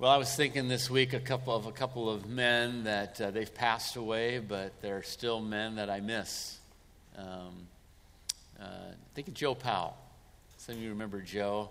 Well, 0.00 0.10
I 0.10 0.16
was 0.16 0.34
thinking 0.34 0.66
this 0.66 0.88
week 0.88 1.12
a 1.12 1.20
couple 1.20 1.54
of 1.54 1.66
a 1.66 1.72
couple 1.72 2.08
of 2.08 2.26
men 2.26 2.84
that 2.84 3.20
uh, 3.20 3.30
they've 3.32 3.54
passed 3.54 3.96
away, 3.96 4.38
but 4.38 4.80
they're 4.80 5.02
still 5.02 5.42
men 5.42 5.74
that 5.74 5.90
I 5.90 6.00
miss. 6.00 6.58
Um, 7.18 7.66
uh, 8.58 8.64
think 9.14 9.28
of 9.28 9.34
Joe 9.34 9.54
Powell. 9.54 9.94
Some 10.56 10.76
of 10.76 10.80
you 10.80 10.88
remember 10.88 11.20
Joe. 11.20 11.68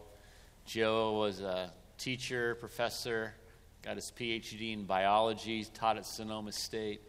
Joe 0.67 1.13
was 1.13 1.41
a 1.41 1.71
teacher, 1.97 2.53
professor, 2.53 3.33
got 3.81 3.95
his 3.95 4.13
PhD 4.15 4.73
in 4.73 4.83
biology, 4.83 5.65
taught 5.73 5.97
at 5.97 6.05
Sonoma 6.05 6.51
State. 6.51 7.01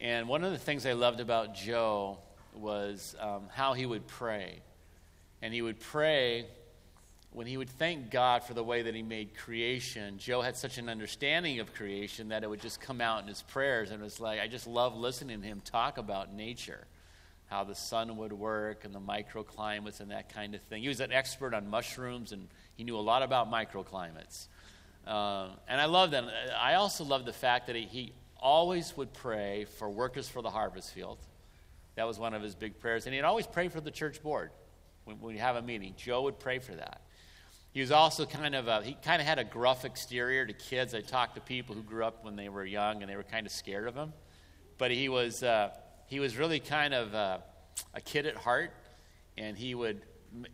And 0.00 0.26
one 0.26 0.42
of 0.42 0.50
the 0.50 0.58
things 0.58 0.84
I 0.84 0.94
loved 0.94 1.20
about 1.20 1.54
Joe 1.54 2.18
was 2.56 3.14
um, 3.20 3.44
how 3.54 3.74
he 3.74 3.86
would 3.86 4.08
pray. 4.08 4.62
And 5.42 5.54
he 5.54 5.62
would 5.62 5.78
pray 5.78 6.46
when 7.32 7.46
he 7.46 7.56
would 7.56 7.70
thank 7.70 8.10
God 8.10 8.42
for 8.42 8.54
the 8.54 8.64
way 8.64 8.82
that 8.82 8.94
he 8.94 9.02
made 9.02 9.36
creation, 9.36 10.18
Joe 10.18 10.42
had 10.42 10.56
such 10.56 10.78
an 10.78 10.88
understanding 10.88 11.60
of 11.60 11.72
creation 11.74 12.28
that 12.28 12.42
it 12.42 12.50
would 12.50 12.60
just 12.60 12.80
come 12.80 13.00
out 13.00 13.22
in 13.22 13.28
his 13.28 13.42
prayers. 13.42 13.90
And 13.90 14.00
it 14.00 14.04
was 14.04 14.18
like, 14.18 14.40
I 14.40 14.48
just 14.48 14.66
love 14.66 14.96
listening 14.96 15.40
to 15.40 15.46
him 15.46 15.60
talk 15.64 15.96
about 15.96 16.32
nature, 16.32 16.86
how 17.46 17.62
the 17.62 17.76
sun 17.76 18.16
would 18.16 18.32
work 18.32 18.84
and 18.84 18.92
the 18.92 19.00
microclimates 19.00 20.00
and 20.00 20.10
that 20.10 20.34
kind 20.34 20.56
of 20.56 20.62
thing. 20.62 20.82
He 20.82 20.88
was 20.88 21.00
an 21.00 21.12
expert 21.12 21.54
on 21.54 21.68
mushrooms 21.68 22.32
and 22.32 22.48
he 22.76 22.82
knew 22.82 22.96
a 22.96 23.00
lot 23.00 23.22
about 23.22 23.50
microclimates. 23.50 24.48
Um, 25.06 25.50
and 25.68 25.80
I 25.80 25.84
love 25.86 26.10
that. 26.10 26.24
I 26.60 26.74
also 26.74 27.04
love 27.04 27.24
the 27.24 27.32
fact 27.32 27.68
that 27.68 27.76
he, 27.76 28.12
always 28.42 28.96
would 28.96 29.12
pray 29.12 29.66
for 29.76 29.88
workers 29.90 30.28
for 30.28 30.42
the 30.42 30.50
harvest 30.50 30.92
field. 30.92 31.18
That 31.96 32.06
was 32.06 32.18
one 32.18 32.34
of 32.34 32.42
his 32.42 32.54
big 32.54 32.80
prayers. 32.80 33.06
And 33.06 33.14
he'd 33.14 33.22
always 33.22 33.46
pray 33.46 33.68
for 33.68 33.80
the 33.80 33.90
church 33.90 34.22
board 34.22 34.50
when 35.04 35.20
we 35.20 35.38
have 35.38 35.56
a 35.56 35.62
meeting. 35.62 35.94
Joe 35.96 36.22
would 36.22 36.38
pray 36.38 36.58
for 36.58 36.74
that. 36.74 37.02
He 37.72 37.80
was 37.80 37.92
also 37.92 38.26
kind 38.26 38.54
of 38.54 38.66
a, 38.66 38.82
he 38.82 38.96
kind 39.04 39.20
of 39.20 39.28
had 39.28 39.38
a 39.38 39.44
gruff 39.44 39.84
exterior 39.84 40.44
to 40.44 40.52
kids. 40.52 40.94
I 40.94 41.02
talked 41.02 41.36
to 41.36 41.40
people 41.40 41.74
who 41.76 41.82
grew 41.82 42.04
up 42.04 42.24
when 42.24 42.34
they 42.34 42.48
were 42.48 42.64
young 42.64 43.02
and 43.02 43.10
they 43.10 43.16
were 43.16 43.22
kind 43.22 43.46
of 43.46 43.52
scared 43.52 43.86
of 43.86 43.94
him. 43.94 44.12
But 44.76 44.90
he 44.90 45.08
was, 45.08 45.42
uh, 45.42 45.70
he 46.06 46.18
was 46.18 46.36
really 46.36 46.58
kind 46.58 46.94
of 46.94 47.14
uh, 47.14 47.38
a 47.94 48.00
kid 48.00 48.26
at 48.26 48.36
heart, 48.36 48.72
and 49.38 49.56
he 49.56 49.74
would, 49.74 50.02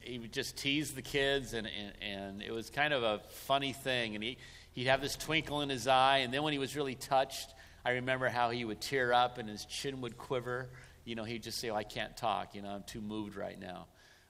he 0.01 0.19
would 0.19 0.33
just 0.33 0.59
tease 0.59 0.93
the 0.93 1.03
kids, 1.03 1.55
and, 1.55 1.67
and, 1.67 1.93
and 2.03 2.43
it 2.43 2.53
was 2.53 2.69
kind 2.69 2.93
of 2.93 3.03
a 3.03 3.21
funny 3.31 3.73
thing. 3.73 4.15
And 4.15 4.23
he, 4.23 4.37
he'd 4.73 4.87
have 4.87 5.01
this 5.01 5.17
twinkle 5.17 5.63
in 5.63 5.71
his 5.71 5.87
eye, 5.87 6.19
and 6.19 6.35
then 6.35 6.43
when 6.43 6.53
he 6.53 6.59
was 6.59 6.77
really 6.77 6.95
touched, 6.95 7.55
I 7.85 7.91
remember 7.93 8.29
how 8.29 8.51
he 8.51 8.65
would 8.65 8.81
tear 8.81 9.13
up 9.13 9.39
and 9.39 9.49
his 9.49 9.65
chin 9.65 10.01
would 10.01 10.19
quiver. 10.19 10.69
You 11.05 11.15
know, 11.15 11.25
he'd 11.25 11.45
just 11.45 11.59
say, 11.59 11.71
oh, 11.71 11.77
I 11.77 11.85
can't 11.85 12.17
talk. 12.17 12.55
You 12.55 12.63
know, 12.63 12.71
I'm 12.71 12.83
too 12.83 13.01
moved 13.01 13.37
right 13.37 13.59
now. 13.59 13.87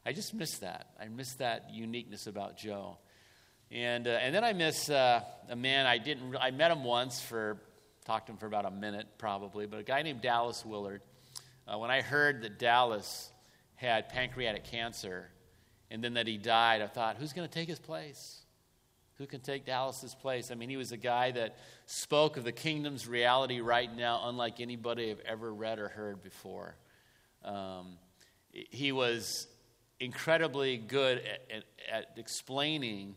I 0.06 0.12
just 0.12 0.34
miss 0.34 0.58
that. 0.58 0.86
I 1.00 1.08
miss 1.08 1.34
that 1.34 1.70
uniqueness 1.72 2.28
about 2.28 2.56
Joe. 2.56 2.98
And, 3.72 4.06
uh, 4.06 4.10
and 4.10 4.32
then 4.32 4.44
I 4.44 4.52
miss 4.52 4.88
uh, 4.88 5.22
a 5.48 5.56
man 5.56 5.84
I 5.84 5.98
didn't, 5.98 6.36
I 6.36 6.52
met 6.52 6.70
him 6.70 6.84
once 6.84 7.20
for, 7.20 7.60
talked 8.04 8.26
to 8.26 8.32
him 8.32 8.38
for 8.38 8.46
about 8.46 8.66
a 8.66 8.70
minute 8.70 9.08
probably, 9.18 9.66
but 9.66 9.80
a 9.80 9.82
guy 9.82 10.02
named 10.02 10.20
Dallas 10.20 10.64
Willard. 10.64 11.02
Uh, 11.66 11.78
when 11.78 11.90
I 11.90 12.02
heard 12.02 12.42
that 12.42 12.56
Dallas 12.56 13.32
had 13.74 14.08
pancreatic 14.08 14.62
cancer 14.62 15.28
and 15.90 16.04
then 16.04 16.14
that 16.14 16.28
he 16.28 16.38
died, 16.38 16.82
I 16.82 16.86
thought, 16.86 17.16
who's 17.16 17.32
going 17.32 17.48
to 17.48 17.52
take 17.52 17.68
his 17.68 17.80
place? 17.80 18.42
Who 19.18 19.26
can 19.26 19.40
take 19.40 19.66
Dallas's 19.66 20.14
place? 20.14 20.52
I 20.52 20.54
mean, 20.54 20.68
he 20.68 20.76
was 20.76 20.92
a 20.92 20.96
guy 20.96 21.32
that 21.32 21.56
spoke 21.86 22.36
of 22.36 22.44
the 22.44 22.52
kingdom's 22.52 23.08
reality 23.08 23.58
right 23.58 23.92
now, 23.92 24.20
unlike 24.26 24.60
anybody 24.60 25.10
I've 25.10 25.20
ever 25.26 25.52
read 25.52 25.80
or 25.80 25.88
heard 25.88 26.22
before. 26.22 26.76
Um, 27.44 27.98
he 28.52 28.92
was 28.92 29.48
incredibly 30.00 30.76
good 30.76 31.18
at, 31.18 31.56
at, 31.56 31.64
at, 31.92 32.06
explaining 32.16 33.14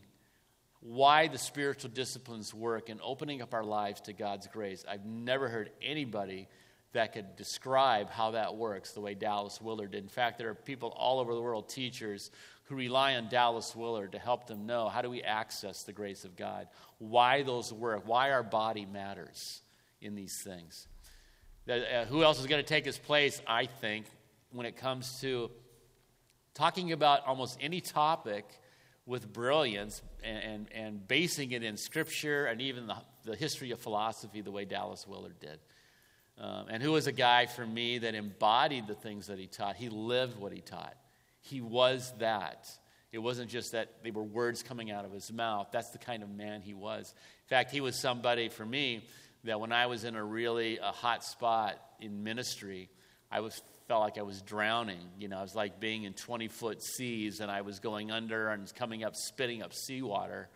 why 0.82 1.28
the 1.28 1.38
spiritual 1.38 1.90
disciplines 1.90 2.54
work 2.54 2.90
and 2.90 3.00
opening 3.04 3.42
up 3.42 3.54
our 3.54 3.64
lives 3.64 4.02
to 4.02 4.14
God's 4.14 4.48
grace. 4.48 4.86
I've 4.90 5.06
never 5.06 5.50
heard 5.50 5.72
anybody 5.82 6.48
that 6.94 7.14
could 7.14 7.36
describe 7.36 8.10
how 8.10 8.32
that 8.32 8.56
works 8.56 8.94
the 8.94 9.02
way 9.02 9.14
Dallas 9.14 9.62
Willard 9.62 9.92
did. 9.92 10.04
In 10.04 10.10
fact, 10.10 10.38
there 10.38 10.50
are 10.50 10.56
people 10.56 10.90
all 10.90 11.20
over 11.20 11.36
the 11.36 11.42
world, 11.42 11.70
teachers, 11.70 12.32
who 12.64 12.76
rely 12.76 13.16
on 13.16 13.28
Dallas 13.28 13.76
Willard 13.76 14.14
to 14.14 14.20
help 14.20 14.48
them 14.48 14.66
know 14.66 14.90
how 14.90 15.02
do 15.02 15.10
we 15.10 15.22
access 15.22 15.84
the 15.84 15.92
grace 15.92 16.24
of 16.24 16.36
God, 16.36 16.68
why 16.98 17.44
those 17.44 17.74
work, 17.74 18.04
why 18.06 18.32
our 18.32 18.44
body 18.44 18.86
matters 18.86 19.62
in 20.02 20.16
these 20.16 20.42
things. 20.42 20.88
Uh, 21.70 22.06
who 22.06 22.24
else 22.24 22.40
is 22.40 22.48
going 22.48 22.62
to 22.62 22.68
take 22.68 22.86
his 22.86 22.98
place, 22.98 23.42
I 23.46 23.66
think, 23.66 24.06
when 24.52 24.66
it 24.66 24.78
comes 24.78 25.20
to 25.22 25.52
talking 26.54 26.92
about 26.92 27.26
almost 27.26 27.58
any 27.62 27.82
topic 27.82 28.46
with 29.06 29.32
brilliance 29.32 30.02
and, 30.24 30.44
and, 30.44 30.68
and 30.72 31.08
basing 31.08 31.52
it 31.52 31.64
in 31.64 31.78
Scripture 31.78 32.46
and 32.46 32.62
even 32.62 32.88
the, 32.88 32.96
the, 33.26 33.36
history 33.36 33.72
of 33.72 33.80
philosophy 33.80 34.42
the 34.42 34.52
way 34.52 34.66
Dallas 34.66 35.08
Willard 35.08 35.40
did. 35.40 35.60
Um, 36.38 36.68
and 36.70 36.84
who 36.84 36.92
was 36.92 37.08
a 37.08 37.12
guy 37.12 37.48
for 37.48 37.66
me 37.66 37.98
that 37.98 38.14
embodied 38.14 38.88
the 38.88 38.94
things 38.94 39.28
that 39.28 39.40
he 39.40 39.48
taught. 39.48 39.76
He 39.76 39.90
lived 39.90 40.40
what 40.40 40.52
he 40.52 40.62
taught. 40.62 40.96
He 41.42 41.60
was 41.60 42.14
that. 42.20 42.70
It 43.12 43.18
wasn't 43.18 43.50
just 43.50 43.72
that 43.72 44.04
they 44.04 44.12
were 44.12 44.24
words 44.24 44.62
coming 44.62 44.92
out 44.92 45.06
of 45.06 45.12
his 45.12 45.32
mouth. 45.34 45.70
That's 45.72 45.90
the 45.90 45.98
kind 45.98 46.22
of 46.22 46.30
man 46.30 46.62
he 46.62 46.76
was. 46.76 47.14
In 47.46 47.50
fact, 47.50 47.72
he 47.72 47.82
was 47.82 48.00
somebody 48.00 48.50
for 48.50 48.66
me 48.66 49.04
that 49.44 49.60
when 49.60 49.72
I 49.72 49.88
was 49.88 50.04
in 50.04 50.16
a 50.16 50.24
really 50.24 50.78
a 50.78 50.92
hot 50.92 51.24
spot 51.24 51.80
in 52.00 52.24
ministry, 52.24 52.90
I 53.32 53.40
was 53.40 53.62
felt 53.90 54.04
like 54.04 54.20
I 54.20 54.22
was 54.22 54.44
drowning. 54.44 55.02
You 55.18 55.30
know, 55.30 55.40
I 55.40 55.42
was 55.42 55.56
like 55.56 55.80
being 55.80 56.04
in 56.04 56.14
20 56.14 56.48
foot 56.48 56.84
seas 56.84 57.40
and 57.40 57.50
I 57.50 57.62
was 57.62 57.80
going 57.80 58.12
under 58.12 58.50
and 58.50 58.72
coming 58.76 59.04
up, 59.04 59.16
spitting 59.16 59.64
up 59.64 59.74
seawater. 59.74 60.48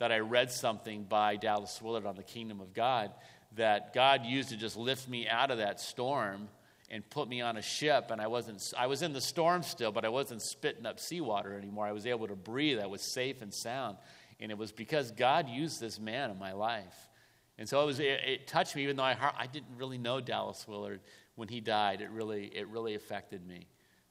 That 0.00 0.12
I 0.12 0.18
read 0.18 0.50
something 0.50 1.04
by 1.04 1.36
Dallas 1.36 1.80
Willard 1.80 2.04
on 2.04 2.14
the 2.14 2.22
kingdom 2.22 2.60
of 2.60 2.74
God 2.74 3.10
that 3.56 3.94
God 3.94 4.26
used 4.26 4.50
to 4.50 4.56
just 4.56 4.76
lift 4.76 5.08
me 5.08 5.26
out 5.26 5.50
of 5.50 5.58
that 5.58 5.80
storm 5.80 6.48
and 6.90 7.08
put 7.08 7.26
me 7.26 7.40
on 7.40 7.56
a 7.56 7.62
ship 7.62 8.10
and 8.10 8.20
I 8.20 8.26
wasn't 8.26 8.74
I 8.76 8.88
was 8.88 9.00
in 9.00 9.12
the 9.12 9.20
storm 9.20 9.62
still 9.62 9.92
but 9.92 10.04
I 10.04 10.08
wasn't 10.08 10.42
spitting 10.42 10.84
up 10.84 10.98
seawater 10.98 11.56
anymore 11.56 11.86
I 11.86 11.92
was 11.92 12.06
able 12.06 12.26
to 12.26 12.34
breathe 12.34 12.80
I 12.80 12.86
was 12.86 13.00
safe 13.00 13.40
and 13.40 13.54
sound 13.54 13.96
and 14.40 14.50
it 14.50 14.58
was 14.58 14.72
because 14.72 15.12
God 15.12 15.48
used 15.48 15.80
this 15.80 16.00
man 16.00 16.32
in 16.32 16.38
my 16.38 16.52
life 16.52 17.08
and 17.56 17.68
so 17.68 17.80
it 17.80 17.86
was 17.86 18.00
it, 18.00 18.20
it 18.26 18.46
touched 18.48 18.74
me 18.74 18.82
even 18.82 18.96
though 18.96 19.04
I, 19.04 19.16
I 19.38 19.46
didn't 19.46 19.78
really 19.78 19.98
know 19.98 20.20
Dallas 20.20 20.66
Willard 20.66 21.00
when 21.36 21.48
he 21.48 21.60
died, 21.60 22.00
it 22.00 22.10
really, 22.10 22.46
it 22.46 22.68
really 22.68 22.94
affected 22.94 23.46
me. 23.46 23.66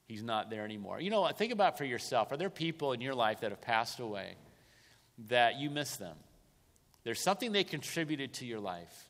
He's 0.06 0.24
not 0.24 0.50
there 0.50 0.66
anymore. 0.66 1.00
You 1.00 1.10
know, 1.10 1.28
think 1.30 1.54
about 1.54 1.78
for 1.78 1.86
yourself. 1.86 2.32
Are 2.32 2.38
there 2.38 2.50
people 2.50 2.92
in 2.92 3.02
your 3.02 3.16
life 3.16 3.42
that 3.42 3.52
have 3.52 3.62
passed 3.62 4.00
away 4.00 4.36
that 5.30 5.60
you 5.60 5.70
miss 5.70 5.96
them? 5.96 6.18
There's 7.04 7.22
something 7.22 7.52
they 7.52 7.64
contributed 7.64 8.34
to 8.36 8.46
your 8.46 8.60
life. 8.60 9.10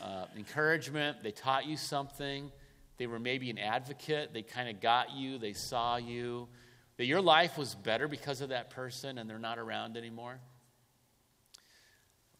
Uh, 0.00 0.26
encouragement, 0.36 1.22
they 1.22 1.30
taught 1.30 1.66
you 1.66 1.76
something. 1.76 2.50
They 2.98 3.06
were 3.06 3.18
maybe 3.18 3.50
an 3.50 3.58
advocate. 3.58 4.32
They 4.32 4.42
kind 4.42 4.68
of 4.68 4.80
got 4.80 5.12
you, 5.12 5.38
they 5.38 5.52
saw 5.52 5.96
you. 5.96 6.48
That 6.96 7.06
your 7.06 7.22
life 7.22 7.56
was 7.56 7.74
better 7.74 8.08
because 8.08 8.42
of 8.42 8.50
that 8.50 8.70
person 8.70 9.16
and 9.16 9.28
they're 9.28 9.38
not 9.38 9.58
around 9.58 9.96
anymore. 9.96 10.38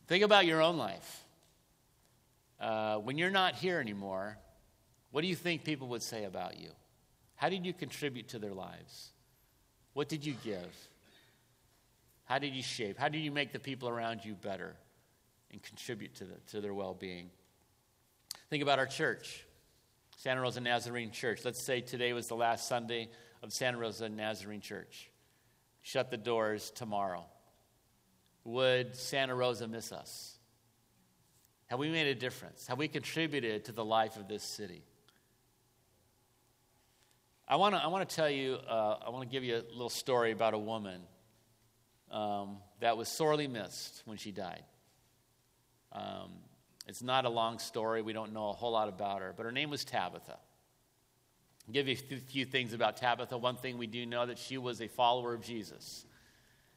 Think 0.07 0.23
about 0.23 0.45
your 0.45 0.61
own 0.61 0.77
life. 0.77 1.25
Uh, 2.61 2.97
when 2.97 3.17
you're 3.17 3.31
not 3.31 3.55
here 3.55 3.81
anymore, 3.81 4.37
what 5.11 5.23
do 5.23 5.27
you 5.27 5.35
think 5.35 5.65
people 5.65 5.89
would 5.89 6.03
say 6.03 6.25
about 6.25 6.59
you? 6.59 6.71
How 7.35 7.49
did 7.49 7.65
you 7.65 7.73
contribute 7.73 8.29
to 8.29 8.39
their 8.39 8.53
lives? 8.53 9.11
What 9.95 10.09
did 10.09 10.25
you 10.25 10.35
give? 10.45 10.77
How 12.25 12.39
did 12.39 12.55
you 12.55 12.63
shape? 12.63 12.99
How 12.99 13.09
did 13.09 13.21
you 13.21 13.33
make 13.33 13.53
the 13.53 13.59
people 13.59 13.89
around 13.89 14.25
you 14.25 14.35
better 14.35 14.77
and 15.51 15.61
contribute 15.63 16.15
to, 16.17 16.25
the, 16.25 16.35
to 16.53 16.61
their 16.61 16.75
well 16.75 16.95
being? 16.95 17.31
Think 18.51 18.63
about 18.63 18.79
our 18.79 18.87
church, 18.87 19.45
Santa 20.17 20.41
Rosa 20.41 20.61
Nazarene 20.61 21.11
Church. 21.11 21.45
Let's 21.45 21.61
say 21.61 21.81
today 21.81 22.13
was 22.13 22.29
the 22.29 22.37
last 22.37 22.69
Sunday 22.69 23.09
of 23.43 23.53
Santa 23.53 23.79
Rosa 23.79 24.09
Nazarene 24.09 24.61
Church. 24.61 25.11
Shut 25.83 26.11
the 26.11 26.17
doors 26.17 26.71
tomorrow. 26.71 27.25
Would 28.45 28.95
Santa 28.95 29.35
Rosa 29.35 29.67
miss 29.67 29.93
us? 29.93 30.39
Have 31.67 31.79
we 31.79 31.89
made 31.91 32.07
a 32.07 32.15
difference? 32.15 32.67
Have 32.67 32.79
we 32.79 32.89
contributed 32.89 33.65
to 33.67 33.73
the 33.73 33.85
life 33.85 34.17
of 34.17 34.29
this 34.29 34.43
city? 34.43 34.83
I 37.51 37.57
want 37.57 37.75
to 37.75 37.83
I 37.83 37.89
wanna 37.89 38.05
tell 38.05 38.31
you, 38.31 38.59
uh, 38.69 38.99
I 39.05 39.11
want 39.11 39.29
to 39.29 39.29
give 39.29 39.43
you 39.43 39.57
a 39.57 39.65
little 39.73 39.91
story 39.91 40.31
about 40.31 40.55
a 40.55 40.59
woman 40.59 41.01
um, 42.09 42.59
that 42.79 42.97
was 42.97 43.09
sorely 43.09 43.49
missed 43.49 44.03
when 44.05 44.19
she 44.19 44.31
died. 44.31 44.63
Um, 45.91 46.31
it's 46.87 47.03
not 47.03 47.25
a 47.25 47.29
long 47.29 47.59
story. 47.59 48.03
We 48.03 48.13
don't 48.13 48.33
know 48.33 48.51
a 48.51 48.53
whole 48.53 48.71
lot 48.71 48.89
about 48.89 49.21
her, 49.23 49.35
but 49.37 49.47
her 49.47 49.51
name 49.51 49.69
was 49.69 49.85
Tabitha. 49.85 50.39
I'll 51.67 51.73
give 51.73 51.89
you 51.89 51.97
a 52.13 52.17
few 52.19 52.45
things 52.45 52.73
about 52.73 52.99
Tabitha. 52.99 53.37
One 53.37 53.57
thing 53.57 53.79
we 53.79 53.89
do 53.89 54.07
know 54.07 54.27
that 54.27 54.39
she 54.39 54.57
was 54.57 54.81
a 54.81 54.87
follower 54.87 55.35
of 55.35 55.43
Jesus. 55.43 56.07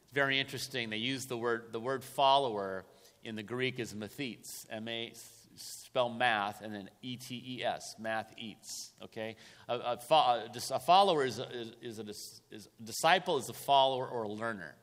It's 0.02 0.12
very 0.12 0.40
interesting. 0.40 0.90
They 0.90 0.96
use 0.96 1.26
the 1.26 1.36
word 1.36 1.66
the 1.70 1.78
word 1.78 2.02
follower 2.02 2.84
in 3.22 3.36
the 3.36 3.44
Greek 3.44 3.78
is 3.78 3.94
mathetes, 3.94 4.66
M 4.70 4.88
A 4.88 5.12
spell 5.56 6.08
math 6.08 6.60
and 6.60 6.74
then 6.74 6.90
E 7.02 7.16
T 7.16 7.42
E 7.46 7.64
S, 7.64 7.96
math 7.98 8.32
eats. 8.36 8.92
Okay? 9.02 9.36
A, 9.68 9.74
a, 9.74 9.98
a 10.10 10.80
follower 10.80 11.24
is, 11.24 11.38
is, 11.38 11.72
is, 11.82 11.98
a, 11.98 12.08
is 12.54 12.68
a 12.80 12.82
disciple 12.82 13.38
is 13.38 13.48
a 13.48 13.54
follower 13.54 14.06
or 14.06 14.24
a 14.24 14.28
learner. 14.28 14.74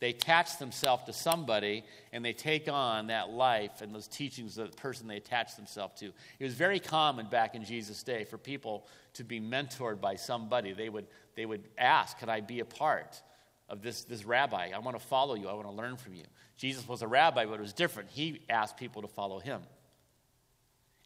They 0.00 0.10
attach 0.10 0.58
themselves 0.58 1.04
to 1.04 1.12
somebody 1.12 1.84
and 2.12 2.24
they 2.24 2.32
take 2.32 2.68
on 2.68 3.08
that 3.08 3.30
life 3.30 3.82
and 3.82 3.92
those 3.92 4.06
teachings 4.06 4.56
of 4.56 4.70
the 4.70 4.76
person 4.76 5.08
they 5.08 5.16
attach 5.16 5.56
themselves 5.56 5.98
to. 6.00 6.12
It 6.38 6.44
was 6.44 6.54
very 6.54 6.78
common 6.78 7.26
back 7.26 7.54
in 7.54 7.64
Jesus' 7.64 8.02
day 8.02 8.24
for 8.24 8.38
people 8.38 8.86
to 9.14 9.24
be 9.24 9.40
mentored 9.40 10.00
by 10.00 10.14
somebody. 10.14 10.72
They 10.72 10.88
would, 10.88 11.06
they 11.34 11.46
would 11.46 11.64
ask, 11.76 12.18
Can 12.18 12.28
I 12.28 12.40
be 12.40 12.60
a 12.60 12.64
part 12.64 13.20
of 13.68 13.82
this, 13.82 14.04
this 14.04 14.24
rabbi? 14.24 14.70
I 14.74 14.78
want 14.78 14.98
to 14.98 15.04
follow 15.04 15.34
you. 15.34 15.48
I 15.48 15.54
want 15.54 15.66
to 15.66 15.72
learn 15.72 15.96
from 15.96 16.14
you. 16.14 16.24
Jesus 16.56 16.86
was 16.86 17.02
a 17.02 17.08
rabbi, 17.08 17.46
but 17.46 17.54
it 17.54 17.60
was 17.60 17.72
different. 17.72 18.10
He 18.10 18.42
asked 18.48 18.76
people 18.76 19.02
to 19.02 19.08
follow 19.08 19.40
him. 19.40 19.62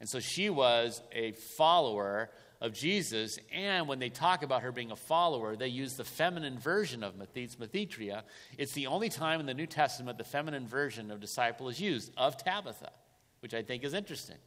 And 0.02 0.08
so 0.08 0.18
she 0.18 0.50
was 0.50 1.00
a 1.12 1.30
follower 1.30 2.28
of 2.60 2.72
Jesus. 2.72 3.38
And 3.52 3.86
when 3.86 4.00
they 4.00 4.08
talk 4.08 4.42
about 4.42 4.62
her 4.62 4.72
being 4.72 4.90
a 4.90 4.96
follower, 4.96 5.54
they 5.54 5.68
use 5.68 5.92
the 5.94 6.02
feminine 6.02 6.58
version 6.58 7.04
of 7.04 7.16
Mathis, 7.16 7.54
Mathitria. 7.54 8.24
It's 8.58 8.72
the 8.72 8.88
only 8.88 9.08
time 9.08 9.38
in 9.38 9.46
the 9.46 9.54
New 9.54 9.68
Testament 9.68 10.18
the 10.18 10.24
feminine 10.24 10.66
version 10.66 11.12
of 11.12 11.20
disciple 11.20 11.68
is 11.68 11.80
used, 11.80 12.10
of 12.16 12.36
Tabitha, 12.36 12.90
which 13.38 13.54
I 13.54 13.62
think 13.62 13.84
is 13.84 13.94
interesting. 13.94 14.38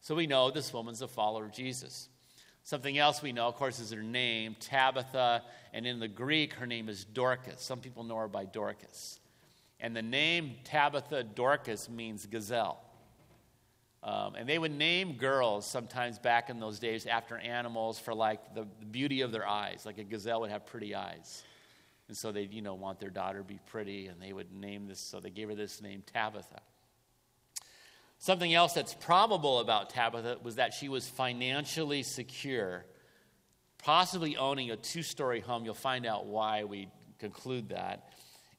So 0.00 0.14
we 0.14 0.28
know 0.28 0.52
this 0.52 0.72
woman's 0.72 1.02
a 1.02 1.08
follower 1.08 1.46
of 1.46 1.52
Jesus. 1.52 2.08
Something 2.62 2.96
else 2.96 3.20
we 3.20 3.32
know, 3.32 3.48
of 3.48 3.56
course, 3.56 3.80
is 3.80 3.90
her 3.90 4.00
name, 4.00 4.54
Tabitha, 4.60 5.42
and 5.72 5.88
in 5.88 5.98
the 5.98 6.06
Greek, 6.06 6.52
her 6.52 6.68
name 6.68 6.88
is 6.88 7.04
Dorcas. 7.04 7.60
Some 7.60 7.80
people 7.80 8.04
know 8.04 8.18
her 8.18 8.28
by 8.28 8.44
Dorcas. 8.44 9.18
And 9.80 9.96
the 9.96 10.02
name 10.02 10.54
Tabitha 10.62 11.24
Dorcas 11.24 11.88
means 11.88 12.26
gazelle. 12.26 12.80
Um, 14.04 14.34
and 14.34 14.46
they 14.46 14.58
would 14.58 14.70
name 14.70 15.14
girls 15.14 15.66
sometimes 15.66 16.18
back 16.18 16.50
in 16.50 16.60
those 16.60 16.78
days 16.78 17.06
after 17.06 17.38
animals 17.38 17.98
for 17.98 18.14
like 18.14 18.54
the, 18.54 18.66
beauty 18.90 19.22
of 19.22 19.32
their 19.32 19.48
eyes. 19.48 19.86
Like 19.86 19.96
a 19.96 20.04
gazelle 20.04 20.42
would 20.42 20.50
have 20.50 20.66
pretty 20.66 20.94
eyes. 20.94 21.42
And 22.08 22.16
so 22.16 22.30
they, 22.30 22.42
you 22.42 22.60
know, 22.60 22.74
want 22.74 23.00
their 23.00 23.08
daughter 23.08 23.38
to 23.38 23.44
be 23.44 23.58
pretty, 23.64 24.08
and 24.08 24.20
they 24.20 24.34
would 24.34 24.52
name 24.52 24.86
this, 24.86 25.00
so 25.00 25.20
they 25.20 25.30
gave 25.30 25.48
her 25.48 25.54
this 25.54 25.80
name, 25.80 26.02
Tabitha. 26.12 26.60
Something 28.18 28.52
else 28.52 28.74
that's 28.74 28.92
probable 28.92 29.58
about 29.58 29.88
Tabitha 29.88 30.36
was 30.42 30.56
that 30.56 30.74
she 30.74 30.90
was 30.90 31.08
financially 31.08 32.02
secure, 32.02 32.84
possibly 33.82 34.36
owning 34.36 34.70
a 34.70 34.76
two 34.76 35.02
story 35.02 35.40
home. 35.40 35.64
You'll 35.64 35.72
find 35.72 36.04
out 36.04 36.26
why 36.26 36.64
we 36.64 36.88
conclude 37.18 37.70
that 37.70 38.10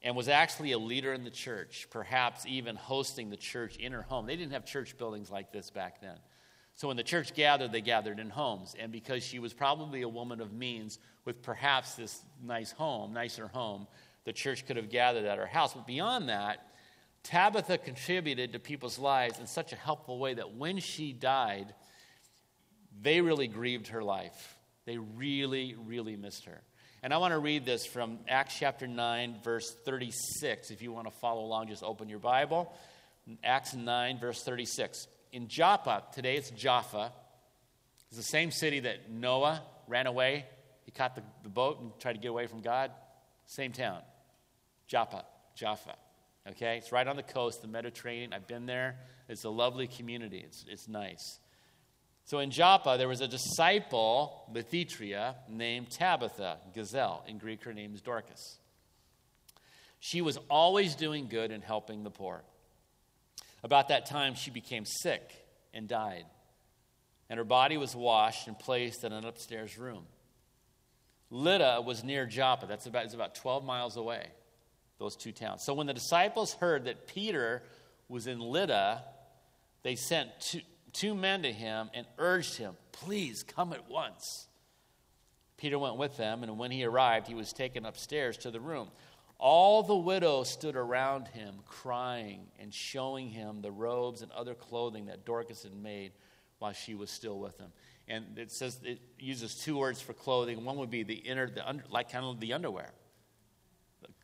and 0.06 0.16
was 0.16 0.30
actually 0.30 0.72
a 0.72 0.78
leader 0.78 1.13
in 1.13 1.24
the 1.24 1.31
church, 1.31 1.88
perhaps 1.90 2.46
even 2.46 2.75
hosting 2.75 3.31
the 3.31 3.36
church 3.36 3.75
in 3.78 3.92
her 3.92 4.04
home. 4.04 4.28
They 4.28 4.36
didn't 4.36 4.54
have 4.54 4.63
church 4.63 4.96
buildings 5.00 5.31
like 5.31 5.52
this 5.52 5.72
back 5.72 6.00
then. 6.00 6.18
So 6.75 6.90
when 6.90 6.96
the 6.96 7.04
church 7.04 7.34
gathered, 7.34 7.72
they 7.72 7.81
gathered 7.81 8.19
in 8.19 8.30
homes. 8.30 8.75
And 8.80 8.92
because 8.92 9.24
she 9.24 9.40
was 9.40 9.52
probably 9.52 10.04
a 10.04 10.07
woman 10.07 10.42
of 10.42 10.54
means 10.54 11.00
with 11.25 11.42
perhaps 11.42 11.96
this 11.96 12.22
nice 12.44 12.72
home, 12.72 13.13
nicer 13.13 13.48
home, 13.48 13.88
the 14.25 14.34
church 14.34 14.68
could 14.68 14.78
have 14.78 14.90
gathered 14.90 15.25
at 15.25 15.40
her 15.40 15.48
house. 15.48 15.74
But 15.74 15.88
beyond 15.88 16.30
that, 16.30 16.68
Tabitha 17.24 17.80
contributed 17.80 18.54
to 18.54 18.60
people's 18.60 19.00
lives 19.00 19.40
in 19.40 19.48
such 19.48 19.74
a 19.74 19.75
helpful 19.75 20.19
way 20.19 20.36
that 20.36 20.54
when 20.54 20.78
she 20.78 21.13
died, 21.13 21.74
they 23.01 23.22
really 23.22 23.48
grieved 23.48 23.88
her 23.88 24.04
life. 24.04 24.56
They 24.86 25.00
really, 25.00 25.75
really 25.84 26.16
missed 26.16 26.46
her. 26.46 26.62
And 27.06 27.13
I 27.13 27.18
want 27.18 27.34
to 27.34 27.38
read 27.38 27.66
this 27.66 27.86
from 27.86 28.18
Acts 28.28 28.57
chapter 28.57 28.88
9, 28.88 29.36
verse 29.44 29.75
36. 29.86 30.72
If 30.72 30.81
you 30.81 30.92
want 30.92 31.06
to 31.06 31.13
follow 31.19 31.46
along, 31.46 31.68
just 31.68 31.84
open 31.84 32.10
your 32.10 32.18
Bible. 32.18 32.74
Acts 33.44 33.75
9, 33.75 34.18
verse 34.18 34.42
36. 34.42 35.06
In 35.31 35.48
Joppa, 35.48 36.02
today 36.16 36.36
it's 36.36 36.50
Jaffa, 36.50 37.12
it's 38.07 38.18
the 38.18 38.24
same 38.24 38.50
city 38.50 38.80
that 38.80 39.12
Noah 39.12 39.62
ran 39.88 40.07
away. 40.07 40.48
He 40.86 40.92
caught 40.92 41.13
the, 41.13 41.22
the 41.44 41.50
boat 41.50 41.80
and 41.80 41.92
tried 42.00 42.13
to 42.13 42.19
get 42.19 42.30
away 42.30 42.48
from 42.48 42.62
God. 42.62 42.90
Same 43.46 43.72
town. 43.72 44.00
Joppa, 44.88 45.25
Jaffa. 45.54 45.94
Okay? 46.54 46.78
It's 46.78 46.92
right 46.92 47.08
on 47.08 47.18
the 47.18 47.22
coast, 47.22 47.62
the 47.62 47.68
Mediterranean. 47.68 48.34
I've 48.34 48.48
been 48.48 48.66
there. 48.66 48.96
It's 49.30 49.44
a 49.44 49.50
lovely 49.51 49.86
community, 49.86 50.44
it's, 50.44 50.66
it's 50.68 50.88
nice. 50.88 51.38
So 52.25 52.39
in 52.39 52.50
Joppa, 52.50 52.95
there 52.98 53.07
was 53.07 53.22
a 53.22 53.27
disciple, 53.27 54.50
Mathitria, 54.51 55.36
named 55.48 55.92
Tabitha, 55.92 56.57
Gazelle. 56.74 57.24
In 57.27 57.38
Greek, 57.38 57.63
her 57.63 57.74
name 57.74 57.94
is 57.94 58.01
Dorcas. 58.01 58.57
She 60.00 60.22
was 60.22 60.39
always 60.50 60.95
doing 60.95 61.27
good 61.27 61.51
and 61.51 61.63
helping 61.63 62.04
the 62.04 62.10
poor. 62.10 62.44
About 63.63 63.89
that 63.89 64.07
time, 64.07 64.33
she 64.33 64.50
became 64.50 64.86
sick 64.86 65.22
and 65.72 65.88
died, 65.88 66.25
and 67.30 67.38
her 67.38 67.44
body 67.44 67.77
was 67.77 67.95
washed 67.95 68.48
and 68.48 68.57
placed 68.57 69.04
in 69.04 69.12
an 69.12 69.25
upstairs 69.25 69.77
room. 69.77 70.06
Lydda 71.30 71.81
was 71.86 72.04
near 72.04 72.25
Joppa. 72.25 72.66
That's 72.66 72.88
about, 72.88 73.06
it's 73.06 73.13
about 73.13 73.36
12 73.36 73.63
miles 73.63 73.98
away, 73.98 74.27
those 75.00 75.16
two 75.16 75.31
towns. 75.31 75.63
So 75.63 75.74
when 75.75 75.88
the 75.88 75.94
disciples 75.94 76.54
heard 76.54 76.86
that 76.86 77.07
Peter 77.07 77.62
was 78.07 78.25
in 78.25 78.39
Lydda, 78.39 79.04
they 79.83 79.95
sent 79.95 80.30
two, 80.39 80.62
two 80.95 81.13
men 81.13 81.44
to 81.44 81.51
him 81.51 81.89
and 81.94 82.06
urged 82.18 82.57
him, 82.57 82.75
Please 82.92 83.44
come 83.44 83.74
at 83.74 83.89
once. 83.89 84.47
Peter 85.57 85.77
went 85.77 85.97
with 85.97 86.18
them, 86.18 86.44
and 86.44 86.57
when 86.57 86.71
he 86.71 86.83
arrived, 86.83 87.27
he 87.27 87.36
was 87.36 87.53
taken 87.53 87.86
upstairs 87.86 88.38
to 88.38 88.51
the 88.51 88.59
room. 88.59 88.89
All 89.38 89.83
the 89.83 89.95
widows 89.95 90.50
stood 90.50 90.75
around 90.75 91.27
him, 91.27 91.56
crying 91.65 92.47
and 92.59 92.74
showing 92.74 93.30
him 93.30 93.62
the 93.62 93.71
robes 93.71 94.21
and 94.21 94.31
other 94.31 94.53
clothing 94.53 95.06
that 95.07 95.25
Dorcas 95.25 95.63
had 95.63 95.75
made 95.75 96.13
while 96.59 96.74
she 96.74 96.95
was 96.95 97.09
still 97.09 97.39
with 97.39 97.57
him. 97.57 97.71
And 98.07 98.38
it 98.38 98.51
says 98.51 98.80
it 98.83 99.00
uses 99.19 99.56
two 99.56 99.77
words 99.77 100.01
for 100.01 100.13
clothing. 100.13 100.63
One 100.63 100.77
would 100.77 100.91
be 100.91 101.03
the 101.03 101.15
inner, 101.15 101.50
the 101.50 101.68
under, 101.68 101.83
like 101.89 102.12
kind 102.12 102.25
of 102.25 102.39
the 102.39 102.53
underwear, 102.53 102.91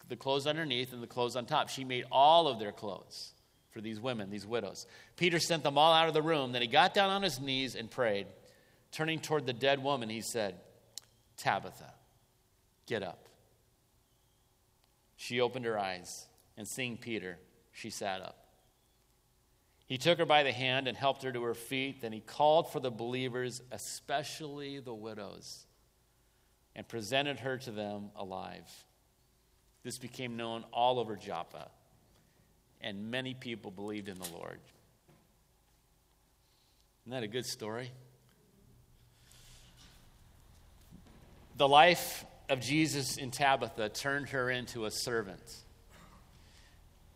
the 0.08 0.16
clothes 0.16 0.48
underneath 0.48 0.94
and 0.94 1.04
the 1.04 1.08
clothes 1.08 1.36
on 1.36 1.46
top. 1.46 1.68
She 1.68 1.84
made 1.84 2.06
all 2.12 2.48
of 2.48 2.60
their 2.60 2.72
clothes 2.72 3.34
for 3.72 3.82
these 3.82 4.00
women, 4.00 4.30
these 4.30 4.46
widows. 4.46 4.86
Peter 5.16 5.40
sent 5.40 5.64
them 5.64 5.78
all 5.78 5.94
out 5.94 6.08
of 6.08 6.14
the 6.14 6.22
room. 6.22 6.52
Then 6.52 6.62
he 6.62 6.68
got 6.68 6.94
down 6.94 7.10
on 7.10 7.24
his 7.24 7.40
knees 7.40 7.76
and 7.76 7.90
prayed. 7.90 8.28
Turning 8.92 9.20
toward 9.20 9.46
the 9.46 9.54
dead 9.54 9.82
woman, 9.82 10.10
he 10.10 10.22
said, 10.22 10.56
Tabitha, 11.38 11.94
get 12.86 13.02
up. 13.02 13.30
She 15.16 15.40
opened 15.40 15.66
her 15.66 15.80
eyes, 15.80 16.28
and 16.58 16.68
seeing 16.68 16.98
Peter, 16.98 17.38
she 17.72 17.90
sat 17.90 18.22
up. 18.22 18.38
He 19.86 19.98
took 19.98 20.20
her 20.20 20.26
by 20.26 20.44
the 20.44 20.52
hand 20.52 20.88
and 20.88 20.98
helped 20.98 21.24
her 21.24 21.32
to 21.32 21.44
her 21.44 21.54
feet. 21.54 22.02
Then 22.02 22.12
he 22.12 22.22
called 22.22 22.72
for 22.72 22.80
the 22.80 22.92
believers, 22.92 23.62
especially 23.72 24.80
the 24.80 24.94
widows, 24.94 25.66
and 26.76 26.88
presented 26.88 27.40
her 27.40 27.58
to 27.58 27.72
them 27.72 28.10
alive. 28.16 28.70
This 29.84 29.98
became 29.98 30.38
known 30.38 30.64
all 30.72 31.00
over 31.00 31.16
Joppa 31.16 31.70
and 32.84 33.12
many 33.12 33.34
people 33.34 33.72
believed 33.72 34.10
in 34.10 34.18
the 34.18 34.30
Lord. 34.34 34.60
Isn't 37.04 37.12
that 37.12 37.24
a 37.24 37.28
good 37.28 37.46
story? 37.46 37.92
The 41.58 41.68
life 41.68 42.26
of 42.50 42.60
Jesus 42.60 43.18
in 43.18 43.32
Tabitha 43.32 43.90
turned 43.90 44.30
her 44.30 44.50
into 44.50 44.86
a 44.86 44.92
servant. 44.92 45.42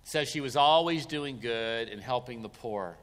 Says 0.03 0.29
she 0.29 0.41
was 0.41 0.55
always 0.55 1.05
doing 1.05 1.39
good 1.39 1.89
and 1.89 2.01
helping 2.01 2.41
the 2.41 2.49
poor. 2.49 2.97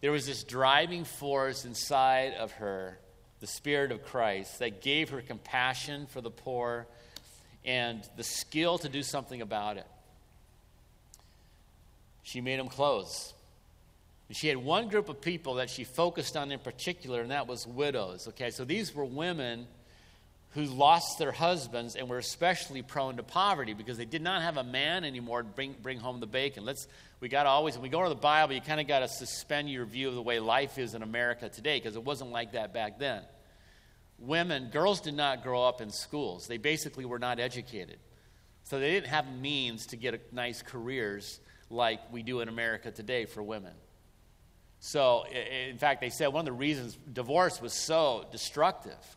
There 0.00 0.12
was 0.12 0.26
this 0.26 0.44
driving 0.44 1.04
force 1.04 1.64
inside 1.64 2.34
of 2.34 2.52
her, 2.52 2.98
the 3.40 3.46
Spirit 3.46 3.92
of 3.92 4.04
Christ, 4.04 4.60
that 4.60 4.82
gave 4.82 5.10
her 5.10 5.20
compassion 5.20 6.06
for 6.06 6.20
the 6.20 6.30
poor 6.30 6.86
and 7.64 8.08
the 8.16 8.24
skill 8.24 8.78
to 8.78 8.88
do 8.88 9.02
something 9.02 9.42
about 9.42 9.76
it 9.76 9.86
she 12.22 12.40
made 12.40 12.58
them 12.58 12.68
clothes. 12.68 13.34
And 14.28 14.36
she 14.36 14.48
had 14.48 14.56
one 14.56 14.88
group 14.88 15.08
of 15.08 15.20
people 15.20 15.54
that 15.54 15.70
she 15.70 15.84
focused 15.84 16.36
on 16.36 16.52
in 16.52 16.60
particular, 16.60 17.20
and 17.20 17.30
that 17.30 17.46
was 17.46 17.66
widows. 17.66 18.28
Okay, 18.28 18.50
so 18.50 18.64
these 18.64 18.94
were 18.94 19.04
women 19.04 19.66
who 20.54 20.62
lost 20.64 21.18
their 21.18 21.30
husbands 21.30 21.94
and 21.94 22.08
were 22.08 22.18
especially 22.18 22.82
prone 22.82 23.16
to 23.16 23.22
poverty 23.22 23.72
because 23.72 23.96
they 23.96 24.04
did 24.04 24.22
not 24.22 24.42
have 24.42 24.56
a 24.56 24.64
man 24.64 25.04
anymore 25.04 25.42
to 25.42 25.48
bring, 25.48 25.74
bring 25.80 25.98
home 25.98 26.18
the 26.18 26.26
bacon. 26.26 26.64
Let's, 26.64 26.88
we 27.20 27.28
got 27.28 27.44
to 27.44 27.48
always, 27.48 27.74
when 27.74 27.82
we 27.82 27.88
go 27.88 28.02
to 28.02 28.08
the 28.08 28.14
Bible, 28.16 28.54
you 28.54 28.60
kind 28.60 28.80
of 28.80 28.88
got 28.88 29.00
to 29.00 29.08
suspend 29.08 29.70
your 29.70 29.84
view 29.84 30.08
of 30.08 30.16
the 30.16 30.22
way 30.22 30.40
life 30.40 30.76
is 30.76 30.94
in 30.94 31.02
America 31.02 31.48
today 31.48 31.78
because 31.78 31.94
it 31.94 32.04
wasn't 32.04 32.32
like 32.32 32.52
that 32.52 32.74
back 32.74 32.98
then. 32.98 33.22
Women, 34.18 34.70
girls 34.70 35.00
did 35.00 35.14
not 35.14 35.44
grow 35.44 35.62
up 35.64 35.80
in 35.80 35.90
schools, 35.90 36.46
they 36.46 36.58
basically 36.58 37.04
were 37.04 37.20
not 37.20 37.38
educated. 37.38 37.98
So 38.64 38.78
they 38.78 38.90
didn't 38.90 39.08
have 39.08 39.32
means 39.32 39.86
to 39.86 39.96
get 39.96 40.32
nice 40.32 40.62
careers 40.62 41.40
like 41.70 42.00
we 42.12 42.22
do 42.22 42.40
in 42.40 42.48
America 42.48 42.90
today 42.90 43.24
for 43.24 43.42
women. 43.42 43.72
So, 44.80 45.24
in 45.26 45.78
fact, 45.78 46.00
they 46.00 46.10
said 46.10 46.28
one 46.28 46.40
of 46.40 46.46
the 46.46 46.52
reasons 46.52 46.98
divorce 47.12 47.60
was 47.60 47.72
so 47.72 48.26
destructive 48.32 49.16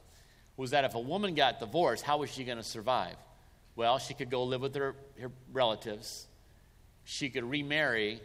was 0.55 0.71
that 0.71 0.83
if 0.83 0.93
a 0.93 0.99
woman 0.99 1.35
got 1.35 1.59
divorced, 1.59 2.03
how 2.03 2.17
was 2.17 2.29
she 2.29 2.43
going 2.43 2.57
to 2.57 2.63
survive? 2.63 3.15
Well, 3.75 3.97
she 3.97 4.13
could 4.13 4.29
go 4.29 4.43
live 4.43 4.61
with 4.61 4.75
her, 4.75 4.95
her 5.19 5.31
relatives, 5.51 6.27
she 7.05 7.29
could 7.29 7.43
remarry, 7.43 8.21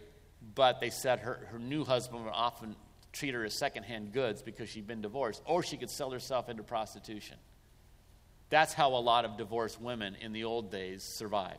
but 0.54 0.80
they 0.80 0.90
said 0.90 1.20
her, 1.20 1.48
her 1.50 1.58
new 1.58 1.84
husband 1.84 2.24
would 2.24 2.34
often 2.34 2.76
treat 3.12 3.34
her 3.34 3.44
as 3.44 3.54
secondhand 3.54 4.12
goods 4.12 4.42
because 4.42 4.68
she'd 4.68 4.86
been 4.86 5.00
divorced, 5.00 5.42
or 5.46 5.62
she 5.62 5.76
could 5.76 5.90
sell 5.90 6.10
herself 6.10 6.48
into 6.48 6.62
prostitution. 6.62 7.36
That's 8.50 8.72
how 8.72 8.90
a 8.90 9.00
lot 9.00 9.24
of 9.24 9.36
divorced 9.36 9.80
women 9.80 10.16
in 10.20 10.32
the 10.32 10.44
old 10.44 10.70
days 10.70 11.02
survived. 11.02 11.58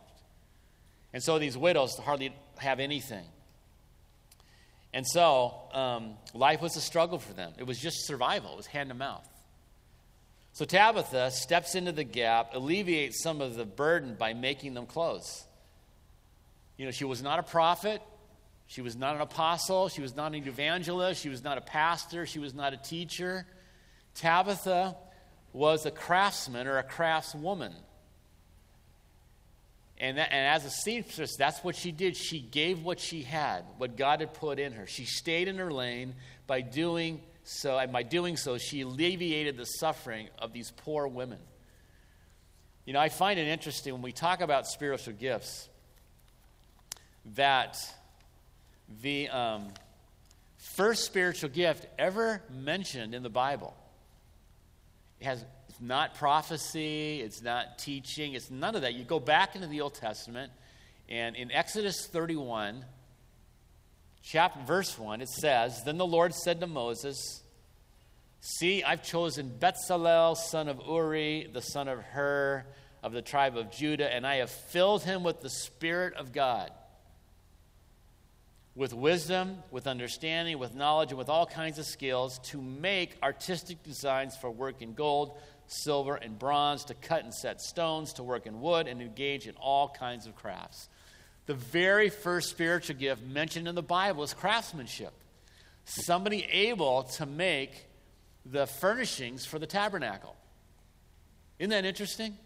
And 1.13 1.23
so 1.23 1.39
these 1.39 1.57
widows 1.57 1.97
hardly 1.97 2.33
have 2.61 2.79
anything. 2.79 3.25
And 4.93 5.05
so 5.07 5.53
um, 5.73 6.13
life 6.33 6.61
was 6.61 6.75
a 6.75 6.81
struggle 6.81 7.19
for 7.19 7.33
them. 7.33 7.53
It 7.57 7.65
was 7.65 7.79
just 7.79 8.05
survival, 8.05 8.53
it 8.53 8.57
was 8.57 8.67
hand 8.67 8.89
to 8.89 8.95
mouth. 8.95 9.27
So 10.53 10.65
Tabitha 10.65 11.31
steps 11.31 11.75
into 11.75 11.91
the 11.91 12.03
gap, 12.03 12.53
alleviates 12.53 13.21
some 13.21 13.39
of 13.39 13.55
the 13.55 13.65
burden 13.65 14.15
by 14.15 14.33
making 14.33 14.73
them 14.73 14.87
clothes. 14.87 15.45
You 16.75 16.85
know, 16.85 16.91
she 16.91 17.05
was 17.05 17.21
not 17.21 17.39
a 17.39 17.43
prophet, 17.43 18.01
she 18.67 18.81
was 18.81 18.95
not 18.95 19.15
an 19.15 19.21
apostle, 19.21 19.89
she 19.89 20.01
was 20.01 20.15
not 20.15 20.33
an 20.33 20.47
evangelist, 20.47 21.21
she 21.21 21.29
was 21.29 21.43
not 21.43 21.57
a 21.57 21.61
pastor, 21.61 22.25
she 22.25 22.39
was 22.39 22.53
not 22.53 22.73
a 22.73 22.77
teacher. 22.77 23.45
Tabitha 24.15 24.95
was 25.53 25.85
a 25.85 25.91
craftsman 25.91 26.67
or 26.67 26.77
a 26.77 26.83
craftswoman. 26.83 27.73
And, 29.99 30.17
that, 30.17 30.31
and 30.31 30.47
as 30.47 30.65
a 30.65 30.69
seamstress, 30.69 31.35
that's 31.35 31.63
what 31.63 31.75
she 31.75 31.91
did. 31.91 32.15
She 32.15 32.39
gave 32.39 32.83
what 32.83 32.99
she 32.99 33.21
had, 33.21 33.65
what 33.77 33.97
God 33.97 34.21
had 34.21 34.33
put 34.33 34.57
in 34.57 34.73
her. 34.73 34.87
She 34.87 35.05
stayed 35.05 35.47
in 35.47 35.57
her 35.57 35.71
lane 35.71 36.15
by 36.47 36.61
doing 36.61 37.21
so, 37.43 37.77
and 37.77 37.91
by 37.91 38.03
doing 38.03 38.37
so, 38.37 38.57
she 38.57 38.81
alleviated 38.81 39.57
the 39.57 39.65
suffering 39.65 40.29
of 40.37 40.53
these 40.53 40.71
poor 40.71 41.07
women. 41.07 41.39
You 42.85 42.93
know, 42.93 42.99
I 42.99 43.09
find 43.09 43.39
it 43.39 43.47
interesting 43.47 43.93
when 43.93 44.01
we 44.01 44.11
talk 44.11 44.41
about 44.41 44.67
spiritual 44.67 45.13
gifts 45.13 45.67
that 47.35 47.77
the 49.01 49.29
um, 49.29 49.67
first 50.57 51.05
spiritual 51.05 51.49
gift 51.49 51.85
ever 51.97 52.41
mentioned 52.49 53.13
in 53.13 53.21
the 53.21 53.29
Bible 53.29 53.75
has 55.21 55.43
not 55.79 56.15
prophecy, 56.15 57.21
it's 57.21 57.41
not 57.41 57.77
teaching, 57.77 58.33
it's 58.33 58.51
none 58.51 58.75
of 58.75 58.81
that. 58.81 58.93
You 58.93 59.03
go 59.03 59.19
back 59.19 59.55
into 59.55 59.67
the 59.67 59.81
Old 59.81 59.93
Testament, 59.93 60.51
and 61.07 61.35
in 61.35 61.51
Exodus 61.51 62.07
31, 62.07 62.83
chapter, 64.21 64.59
verse 64.65 64.97
1, 64.97 65.21
it 65.21 65.29
says, 65.29 65.83
Then 65.83 65.97
the 65.97 66.05
Lord 66.05 66.33
said 66.33 66.59
to 66.59 66.67
Moses, 66.67 67.41
See, 68.41 68.83
I've 68.83 69.03
chosen 69.03 69.51
Bezalel, 69.59 70.37
son 70.37 70.69
of 70.69 70.81
Uri, 70.87 71.49
the 71.51 71.61
son 71.61 71.87
of 71.87 72.01
Hur, 72.01 72.65
of 73.03 73.11
the 73.11 73.21
tribe 73.21 73.57
of 73.57 73.71
Judah, 73.71 74.13
and 74.13 74.25
I 74.25 74.35
have 74.35 74.49
filled 74.49 75.03
him 75.03 75.23
with 75.23 75.41
the 75.41 75.49
Spirit 75.49 76.13
of 76.15 76.31
God, 76.31 76.71
with 78.75 78.93
wisdom, 78.93 79.57
with 79.71 79.87
understanding, 79.87 80.57
with 80.57 80.73
knowledge, 80.73 81.09
and 81.09 81.17
with 81.17 81.29
all 81.29 81.45
kinds 81.45 81.79
of 81.79 81.85
skills 81.85 82.39
to 82.45 82.61
make 82.61 83.17
artistic 83.21 83.83
designs 83.83 84.37
for 84.37 84.49
work 84.49 84.81
in 84.81 84.93
gold, 84.93 85.37
silver, 85.71 86.15
and 86.15 86.37
bronze, 86.37 86.85
to 86.85 86.93
cut 86.93 87.23
and 87.23 87.33
set 87.33 87.61
stones, 87.61 88.13
to 88.13 88.23
work 88.23 88.45
in 88.45 88.61
wood, 88.61 88.87
and 88.87 89.01
engage 89.01 89.47
in 89.47 89.55
all 89.55 89.89
kinds 89.89 90.25
of 90.25 90.35
crafts. 90.35 90.89
The 91.45 91.53
very 91.53 92.09
first 92.09 92.49
spiritual 92.49 92.95
gift 92.95 93.23
mentioned 93.23 93.67
in 93.67 93.75
the 93.75 93.81
Bible 93.81 94.23
is 94.23 94.33
craftsmanship. 94.33 95.13
Somebody 95.85 96.43
able 96.45 97.03
to 97.17 97.25
make 97.25 97.87
the 98.45 98.67
furnishings 98.67 99.45
for 99.45 99.57
the 99.57 99.65
tabernacle. 99.65 100.35
Isn't 101.57 101.71
that 101.71 101.85
interesting? 101.85 102.37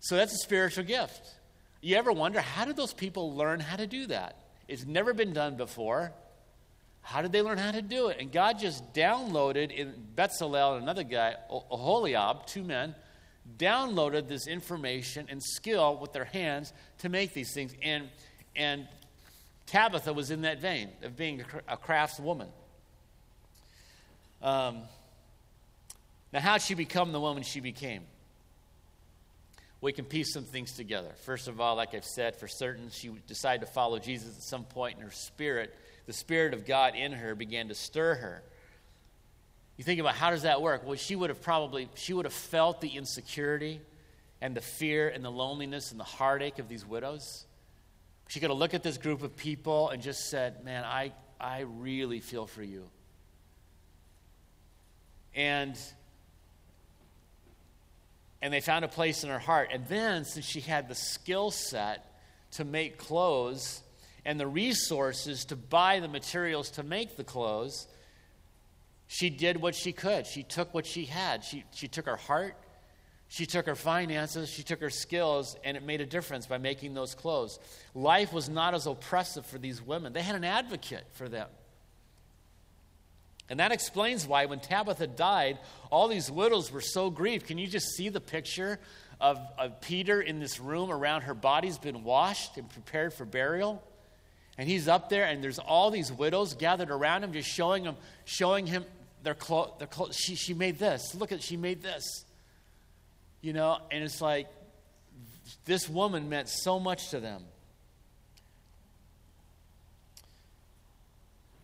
So 0.00 0.16
that's 0.16 0.32
a 0.32 0.38
spiritual 0.38 0.84
gift. 0.84 1.34
You 1.80 1.96
ever 1.96 2.12
wonder 2.12 2.40
how 2.40 2.64
did 2.64 2.76
those 2.76 2.92
people 2.92 3.34
learn 3.34 3.60
how 3.60 3.76
to 3.76 3.86
do 3.86 4.06
that? 4.06 4.36
It's 4.66 4.84
never 4.84 5.14
been 5.14 5.32
done 5.32 5.56
before. 5.56 6.12
How 7.08 7.22
did 7.22 7.32
they 7.32 7.40
learn 7.40 7.56
how 7.56 7.70
to 7.70 7.80
do 7.80 8.08
it? 8.08 8.18
And 8.20 8.30
God 8.30 8.58
just 8.58 8.92
downloaded 8.92 9.70
in 9.70 9.94
Bezalel 10.14 10.74
and 10.74 10.82
another 10.82 11.04
guy, 11.04 11.36
Oholiab, 11.50 12.44
two 12.44 12.62
men, 12.62 12.94
downloaded 13.56 14.28
this 14.28 14.46
information 14.46 15.26
and 15.30 15.42
skill 15.42 15.96
with 15.96 16.12
their 16.12 16.26
hands 16.26 16.74
to 16.98 17.08
make 17.08 17.32
these 17.32 17.54
things. 17.54 17.74
And, 17.80 18.10
and 18.54 18.86
Tabitha 19.64 20.12
was 20.12 20.30
in 20.30 20.42
that 20.42 20.60
vein 20.60 20.90
of 21.02 21.16
being 21.16 21.42
a 21.66 21.78
craftswoman. 21.78 22.48
Um, 24.42 24.82
now, 26.30 26.40
how 26.40 26.58
did 26.58 26.62
she 26.62 26.74
become 26.74 27.12
the 27.12 27.20
woman 27.20 27.42
she 27.42 27.60
became? 27.60 28.02
We 29.80 29.94
can 29.94 30.04
piece 30.04 30.34
some 30.34 30.44
things 30.44 30.74
together. 30.74 31.12
First 31.24 31.48
of 31.48 31.58
all, 31.58 31.74
like 31.74 31.94
I've 31.94 32.04
said, 32.04 32.36
for 32.36 32.48
certain, 32.48 32.90
she 32.90 33.08
decided 33.26 33.64
to 33.64 33.72
follow 33.72 33.98
Jesus 33.98 34.36
at 34.36 34.42
some 34.42 34.64
point 34.64 34.98
in 34.98 35.04
her 35.04 35.10
spirit 35.10 35.74
the 36.08 36.14
Spirit 36.14 36.54
of 36.54 36.64
God 36.64 36.96
in 36.96 37.12
her 37.12 37.34
began 37.34 37.68
to 37.68 37.74
stir 37.74 38.14
her. 38.14 38.42
You 39.76 39.84
think 39.84 40.00
about 40.00 40.14
how 40.14 40.30
does 40.30 40.40
that 40.42 40.62
work? 40.62 40.82
Well, 40.82 40.96
she 40.96 41.14
would 41.14 41.28
have 41.28 41.42
probably 41.42 41.90
she 41.96 42.14
would 42.14 42.24
have 42.24 42.32
felt 42.32 42.80
the 42.80 42.88
insecurity 42.88 43.82
and 44.40 44.56
the 44.56 44.62
fear 44.62 45.10
and 45.10 45.22
the 45.22 45.30
loneliness 45.30 45.90
and 45.90 46.00
the 46.00 46.04
heartache 46.04 46.58
of 46.58 46.66
these 46.66 46.86
widows. 46.86 47.44
She 48.26 48.40
could 48.40 48.48
have 48.48 48.58
looked 48.58 48.72
at 48.72 48.82
this 48.82 48.96
group 48.96 49.22
of 49.22 49.36
people 49.36 49.90
and 49.90 50.00
just 50.00 50.30
said, 50.30 50.64
Man, 50.64 50.82
I, 50.82 51.12
I 51.38 51.60
really 51.60 52.20
feel 52.20 52.46
for 52.46 52.62
you. 52.62 52.84
And 55.34 55.78
and 58.40 58.50
they 58.50 58.62
found 58.62 58.86
a 58.86 58.88
place 58.88 59.24
in 59.24 59.28
her 59.28 59.38
heart. 59.38 59.68
And 59.74 59.86
then, 59.88 60.24
since 60.24 60.46
she 60.46 60.60
had 60.60 60.88
the 60.88 60.94
skill 60.94 61.50
set 61.50 62.18
to 62.52 62.64
make 62.64 62.96
clothes 62.96 63.82
and 64.24 64.38
the 64.38 64.46
resources 64.46 65.44
to 65.46 65.56
buy 65.56 66.00
the 66.00 66.08
materials 66.08 66.70
to 66.72 66.82
make 66.82 67.16
the 67.16 67.24
clothes, 67.24 67.86
she 69.06 69.30
did 69.30 69.60
what 69.60 69.74
she 69.74 69.92
could. 69.92 70.26
She 70.26 70.42
took 70.42 70.74
what 70.74 70.86
she 70.86 71.06
had. 71.06 71.42
She, 71.42 71.64
she 71.72 71.88
took 71.88 72.06
her 72.06 72.16
heart, 72.16 72.54
she 73.28 73.46
took 73.46 73.66
her 73.66 73.74
finances, 73.74 74.50
she 74.50 74.62
took 74.62 74.80
her 74.80 74.90
skills, 74.90 75.56
and 75.64 75.76
it 75.76 75.82
made 75.82 76.00
a 76.00 76.06
difference 76.06 76.46
by 76.46 76.58
making 76.58 76.94
those 76.94 77.14
clothes. 77.14 77.58
Life 77.94 78.32
was 78.32 78.48
not 78.48 78.74
as 78.74 78.86
oppressive 78.86 79.44
for 79.46 79.58
these 79.58 79.82
women, 79.82 80.12
they 80.12 80.22
had 80.22 80.36
an 80.36 80.44
advocate 80.44 81.04
for 81.12 81.28
them. 81.28 81.48
And 83.50 83.60
that 83.60 83.72
explains 83.72 84.26
why 84.26 84.44
when 84.44 84.60
Tabitha 84.60 85.06
died, 85.06 85.58
all 85.90 86.08
these 86.08 86.30
widows 86.30 86.70
were 86.70 86.82
so 86.82 87.08
grieved. 87.08 87.46
Can 87.46 87.56
you 87.56 87.66
just 87.66 87.96
see 87.96 88.10
the 88.10 88.20
picture 88.20 88.78
of, 89.22 89.38
of 89.58 89.80
Peter 89.80 90.20
in 90.20 90.38
this 90.38 90.60
room 90.60 90.90
around 90.90 91.22
her 91.22 91.32
body's 91.32 91.78
been 91.78 92.04
washed 92.04 92.58
and 92.58 92.68
prepared 92.68 93.14
for 93.14 93.24
burial? 93.24 93.82
And 94.58 94.68
he's 94.68 94.88
up 94.88 95.08
there, 95.08 95.24
and 95.24 95.42
there's 95.42 95.60
all 95.60 95.92
these 95.92 96.12
widows 96.12 96.54
gathered 96.54 96.90
around 96.90 97.22
him, 97.22 97.32
just 97.32 97.48
showing 97.48 97.84
him, 97.84 97.94
showing 98.24 98.66
him 98.66 98.84
their 99.22 99.36
clothes. 99.36 99.74
Their 99.78 99.86
clo- 99.86 100.10
she, 100.10 100.34
she 100.34 100.52
made 100.52 100.80
this. 100.80 101.14
Look 101.14 101.30
at, 101.30 101.40
she 101.42 101.56
made 101.56 101.80
this. 101.80 102.24
You 103.40 103.52
know, 103.52 103.78
and 103.92 104.02
it's 104.02 104.20
like, 104.20 104.48
this 105.64 105.88
woman 105.88 106.28
meant 106.28 106.48
so 106.48 106.80
much 106.80 107.10
to 107.10 107.20
them. 107.20 107.44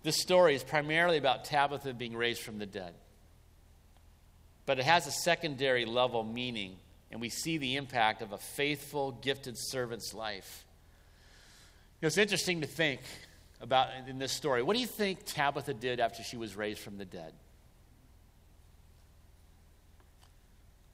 This 0.05 0.21
story 0.21 0.55
is 0.55 0.63
primarily 0.63 1.19
about 1.19 1.47
Tabitha 1.47 1.95
being 1.95 2.15
raised 2.15 2.43
from 2.43 2.59
the 2.59 2.67
dead. 2.67 2.95
But 4.67 4.79
it 4.79 4.85
has 4.85 5.09
a 5.09 5.13
secondary 5.13 5.85
level 5.85 6.23
meaning, 6.23 6.77
and 7.11 7.21
we 7.21 7.29
see 7.29 7.59
the 7.59 7.75
impact 7.75 8.23
of 8.23 8.33
a 8.33 8.39
faithful, 8.39 9.11
gifted 9.11 9.57
servant's 9.59 10.15
life 10.15 10.65
know, 12.05 12.09
it's 12.09 12.19
interesting 12.19 12.61
to 12.61 12.67
think 12.67 13.01
about 13.61 13.89
in 14.07 14.19
this 14.19 14.31
story. 14.31 14.63
What 14.63 14.75
do 14.75 14.81
you 14.81 14.87
think 14.87 15.25
Tabitha 15.25 15.75
did 15.75 16.01
after 16.01 16.23
she 16.23 16.37
was 16.37 16.55
raised 16.55 16.81
from 16.81 16.99
the 16.99 17.05
dead? 17.05 17.33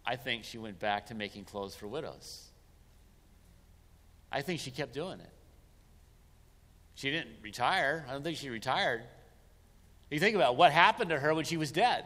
I 0.07 0.17
think 0.17 0.45
she 0.45 0.59
went 0.59 0.79
back 0.79 1.07
to 1.07 1.15
making 1.15 1.45
clothes 1.45 1.75
for 1.75 1.87
widows. 1.89 2.47
I 4.33 4.43
think 4.43 4.61
she 4.61 4.71
kept 4.71 4.95
doing 4.95 5.21
it. 5.21 5.33
She 6.95 7.11
didn't 7.11 7.37
retire. 7.43 8.07
I 8.09 8.13
don't 8.13 8.23
think 8.23 8.37
she 8.37 8.49
retired. 8.49 9.03
You 10.11 10.21
think 10.21 10.37
about 10.37 10.57
what 10.57 10.71
happened 10.71 11.11
to 11.11 11.19
her 11.19 11.35
when 11.35 11.45
she 11.45 11.57
was 11.57 11.73
dead. 11.73 12.05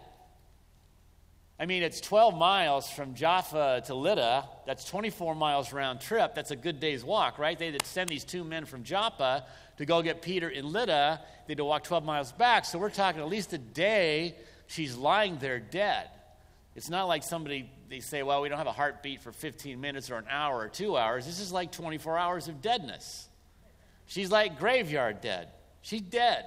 I 1.58 1.66
mean, 1.66 1.84
it's 1.84 2.00
12 2.00 2.36
miles 2.36 2.90
from 2.90 3.14
Jaffa 3.14 3.82
to 3.86 3.94
Lydda. 3.94 4.48
That's 4.66 4.84
24 4.84 5.36
miles 5.36 5.72
round 5.72 6.00
trip. 6.00 6.34
That's 6.34 6.50
a 6.50 6.56
good 6.56 6.80
day's 6.80 7.04
walk, 7.04 7.38
right? 7.38 7.56
They 7.56 7.70
would 7.70 7.86
send 7.86 8.08
these 8.08 8.24
two 8.24 8.42
men 8.42 8.64
from 8.64 8.82
Joppa 8.82 9.46
to 9.76 9.86
go 9.86 10.02
get 10.02 10.20
Peter 10.20 10.48
in 10.48 10.72
Lydda. 10.72 11.20
They 11.46 11.52
had 11.52 11.58
to 11.58 11.64
walk 11.64 11.84
12 11.84 12.04
miles 12.04 12.32
back. 12.32 12.64
So 12.64 12.78
we're 12.78 12.90
talking 12.90 13.20
at 13.20 13.28
least 13.28 13.52
a 13.52 13.58
day 13.58 14.34
she's 14.66 14.96
lying 14.96 15.38
there 15.38 15.60
dead. 15.60 16.10
It's 16.74 16.90
not 16.90 17.04
like 17.04 17.22
somebody, 17.22 17.70
they 17.88 18.00
say, 18.00 18.24
well, 18.24 18.42
we 18.42 18.48
don't 18.48 18.58
have 18.58 18.66
a 18.66 18.72
heartbeat 18.72 19.22
for 19.22 19.30
15 19.30 19.80
minutes 19.80 20.10
or 20.10 20.16
an 20.16 20.26
hour 20.28 20.58
or 20.58 20.68
two 20.68 20.96
hours. 20.96 21.24
This 21.24 21.38
is 21.38 21.52
like 21.52 21.70
24 21.70 22.18
hours 22.18 22.48
of 22.48 22.62
deadness. 22.62 23.28
She's 24.06 24.30
like 24.30 24.58
graveyard 24.58 25.20
dead. 25.20 25.48
She's 25.82 26.02
dead. 26.02 26.46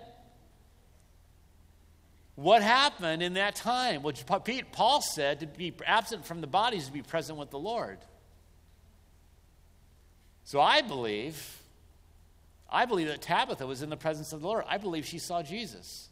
What 2.38 2.62
happened 2.62 3.24
in 3.24 3.34
that 3.34 3.56
time? 3.56 4.04
Which 4.04 4.24
Paul 4.28 5.02
said 5.02 5.40
to 5.40 5.48
be 5.48 5.74
absent 5.84 6.24
from 6.24 6.40
the 6.40 6.46
bodies 6.46 6.86
to 6.86 6.92
be 6.92 7.02
present 7.02 7.40
with 7.40 7.50
the 7.50 7.58
Lord. 7.58 7.98
So 10.44 10.62
I 10.62 10.82
believe, 10.82 11.60
I 12.70 12.86
believe 12.86 13.08
that 13.08 13.24
Tabitha 13.24 13.66
was 13.66 13.82
in 13.82 13.90
the 13.90 13.98
presence 13.98 14.34
of 14.34 14.42
the 14.42 14.48
Lord. 14.48 14.66
I 14.68 14.78
believe 14.78 15.08
she 15.08 15.18
saw 15.18 15.42
Jesus. 15.42 16.10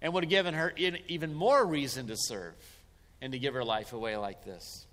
And 0.00 0.12
would 0.12 0.22
have 0.22 0.30
given 0.30 0.54
her 0.54 0.72
even 0.76 1.34
more 1.34 1.66
reason 1.66 2.06
to 2.06 2.14
serve 2.16 2.54
and 3.20 3.32
to 3.32 3.40
give 3.40 3.54
her 3.54 3.64
life 3.64 3.92
away 3.92 4.16
like 4.16 4.44
this. 4.44 4.86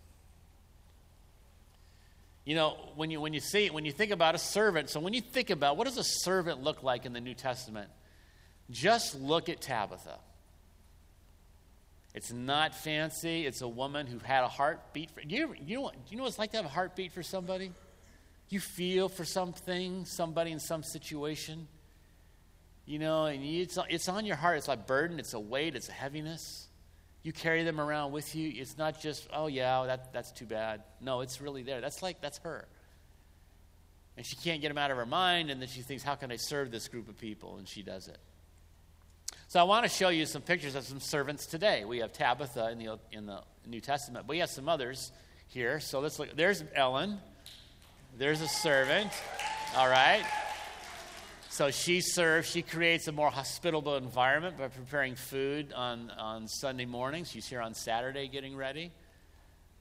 You 2.45 2.55
know, 2.55 2.77
when 2.95 3.11
you, 3.11 3.21
when 3.21 3.33
you 3.33 3.41
see, 3.41 3.69
when 3.69 3.85
you 3.85 3.91
think 3.91 4.11
about 4.11 4.33
a 4.33 4.39
servant, 4.39 4.89
so 4.89 4.99
when 4.99 5.13
you 5.13 5.21
think 5.21 5.51
about 5.51 5.77
what 5.77 5.85
does 5.85 5.99
a 5.99 6.03
servant 6.03 6.63
look 6.63 6.81
like 6.81 7.05
in 7.05 7.13
the 7.13 7.21
New 7.21 7.35
Testament, 7.35 7.91
just 8.69 9.19
look 9.19 9.49
at 9.49 9.61
Tabitha. 9.61 10.19
It's 12.13 12.31
not 12.31 12.73
fancy. 12.73 13.45
It's 13.45 13.61
a 13.61 13.67
woman 13.67 14.07
who 14.07 14.17
had 14.19 14.43
a 14.43 14.47
heartbeat. 14.47 15.11
For, 15.11 15.21
you, 15.21 15.53
you, 15.63 15.77
know, 15.77 15.91
you 16.09 16.17
know 16.17 16.23
what 16.23 16.29
it's 16.29 16.39
like 16.39 16.51
to 16.51 16.57
have 16.57 16.65
a 16.65 16.69
heartbeat 16.69 17.11
for 17.11 17.21
somebody? 17.21 17.71
You 18.49 18.59
feel 18.59 19.07
for 19.07 19.23
something, 19.23 20.05
somebody 20.05 20.51
in 20.51 20.59
some 20.59 20.81
situation. 20.81 21.67
You 22.87 22.99
know, 22.99 23.25
and 23.25 23.45
you, 23.45 23.61
it's, 23.61 23.77
it's 23.89 24.09
on 24.09 24.25
your 24.25 24.35
heart. 24.35 24.57
It's 24.57 24.67
a 24.67 24.75
burden, 24.75 25.19
it's 25.19 25.33
a 25.33 25.39
weight, 25.39 25.75
it's 25.75 25.89
a 25.89 25.91
heaviness. 25.91 26.67
You 27.21 27.33
carry 27.33 27.63
them 27.63 27.79
around 27.79 28.13
with 28.13 28.35
you. 28.35 28.51
It's 28.55 28.77
not 28.77 29.01
just, 29.01 29.27
oh, 29.33 29.47
yeah, 29.47 29.81
oh, 29.81 29.87
that, 29.87 30.13
that's 30.13 30.31
too 30.31 30.45
bad. 30.45 30.81
No, 31.01 31.21
it's 31.21 31.41
really 31.41 31.61
there. 31.61 31.81
That's 31.81 32.01
like, 32.01 32.21
that's 32.21 32.37
her. 32.39 32.65
And 34.15 34.25
she 34.25 34.37
can't 34.37 34.61
get 34.61 34.69
them 34.69 34.77
out 34.77 34.89
of 34.89 34.97
her 34.97 35.05
mind, 35.05 35.51
and 35.51 35.61
then 35.61 35.67
she 35.67 35.81
thinks, 35.81 36.01
how 36.01 36.15
can 36.15 36.31
I 36.31 36.37
serve 36.37 36.71
this 36.71 36.87
group 36.87 37.09
of 37.09 37.19
people? 37.19 37.57
And 37.57 37.67
she 37.67 37.83
does 37.83 38.07
it. 38.07 38.17
So 39.49 39.61
I 39.61 39.63
want 39.63 39.85
to 39.85 39.89
show 39.89 40.09
you 40.09 40.25
some 40.25 40.41
pictures 40.41 40.75
of 40.75 40.83
some 40.83 40.99
servants 40.99 41.45
today. 41.45 41.85
We 41.85 41.99
have 41.99 42.11
Tabitha 42.11 42.69
in 42.69 42.79
the, 42.79 42.99
in 43.13 43.25
the 43.25 43.39
New 43.65 43.79
Testament, 43.79 44.27
but 44.27 44.33
we 44.33 44.39
have 44.39 44.49
some 44.49 44.67
others 44.67 45.13
here. 45.47 45.79
So 45.79 46.01
let's 46.01 46.19
look. 46.19 46.35
There's 46.35 46.65
Ellen. 46.75 47.19
There's 48.17 48.41
a 48.41 48.47
servant. 48.49 49.09
All 49.77 49.87
right. 49.87 50.25
So 51.47 51.71
she 51.71 52.01
serves, 52.01 52.49
she 52.49 52.61
creates 52.61 53.07
a 53.07 53.13
more 53.13 53.29
hospitable 53.29 53.95
environment 53.95 54.57
by 54.57 54.67
preparing 54.67 55.15
food 55.15 55.71
on, 55.71 56.11
on 56.19 56.49
Sunday 56.49 56.85
mornings. 56.85 57.31
She's 57.31 57.47
here 57.47 57.61
on 57.61 57.73
Saturday 57.73 58.27
getting 58.27 58.53
ready. 58.57 58.91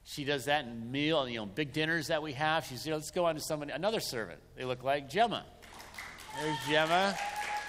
She 0.05 0.23
does 0.23 0.45
that 0.45 0.63
in 0.63 0.93
meal, 0.93 1.27
you 1.27 1.39
know, 1.39 1.45
big 1.45 1.73
dinners 1.73 2.07
that 2.07 2.23
we 2.23 2.31
have. 2.31 2.65
She's 2.65 2.85
here. 2.85 2.93
Let's 2.93 3.11
go 3.11 3.25
on 3.25 3.35
to 3.35 3.41
somebody, 3.41 3.73
another 3.73 3.99
servant. 3.99 4.39
They 4.55 4.63
look 4.63 4.85
like 4.85 5.09
Gemma. 5.09 5.43
There's 6.39 6.57
Gemma. 6.69 7.17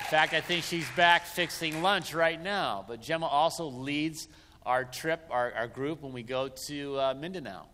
In 0.08 0.12
fact, 0.12 0.32
I 0.32 0.40
think 0.40 0.64
she's 0.64 0.88
back 0.92 1.26
fixing 1.26 1.82
lunch 1.82 2.14
right 2.14 2.42
now. 2.42 2.82
But 2.88 3.02
Gemma 3.02 3.26
also 3.26 3.66
leads 3.66 4.26
our 4.64 4.82
trip, 4.82 5.20
our, 5.30 5.52
our 5.52 5.68
group, 5.68 6.00
when 6.00 6.14
we 6.14 6.22
go 6.22 6.48
to 6.48 6.98
uh, 6.98 7.12
Mindanao. 7.12 7.66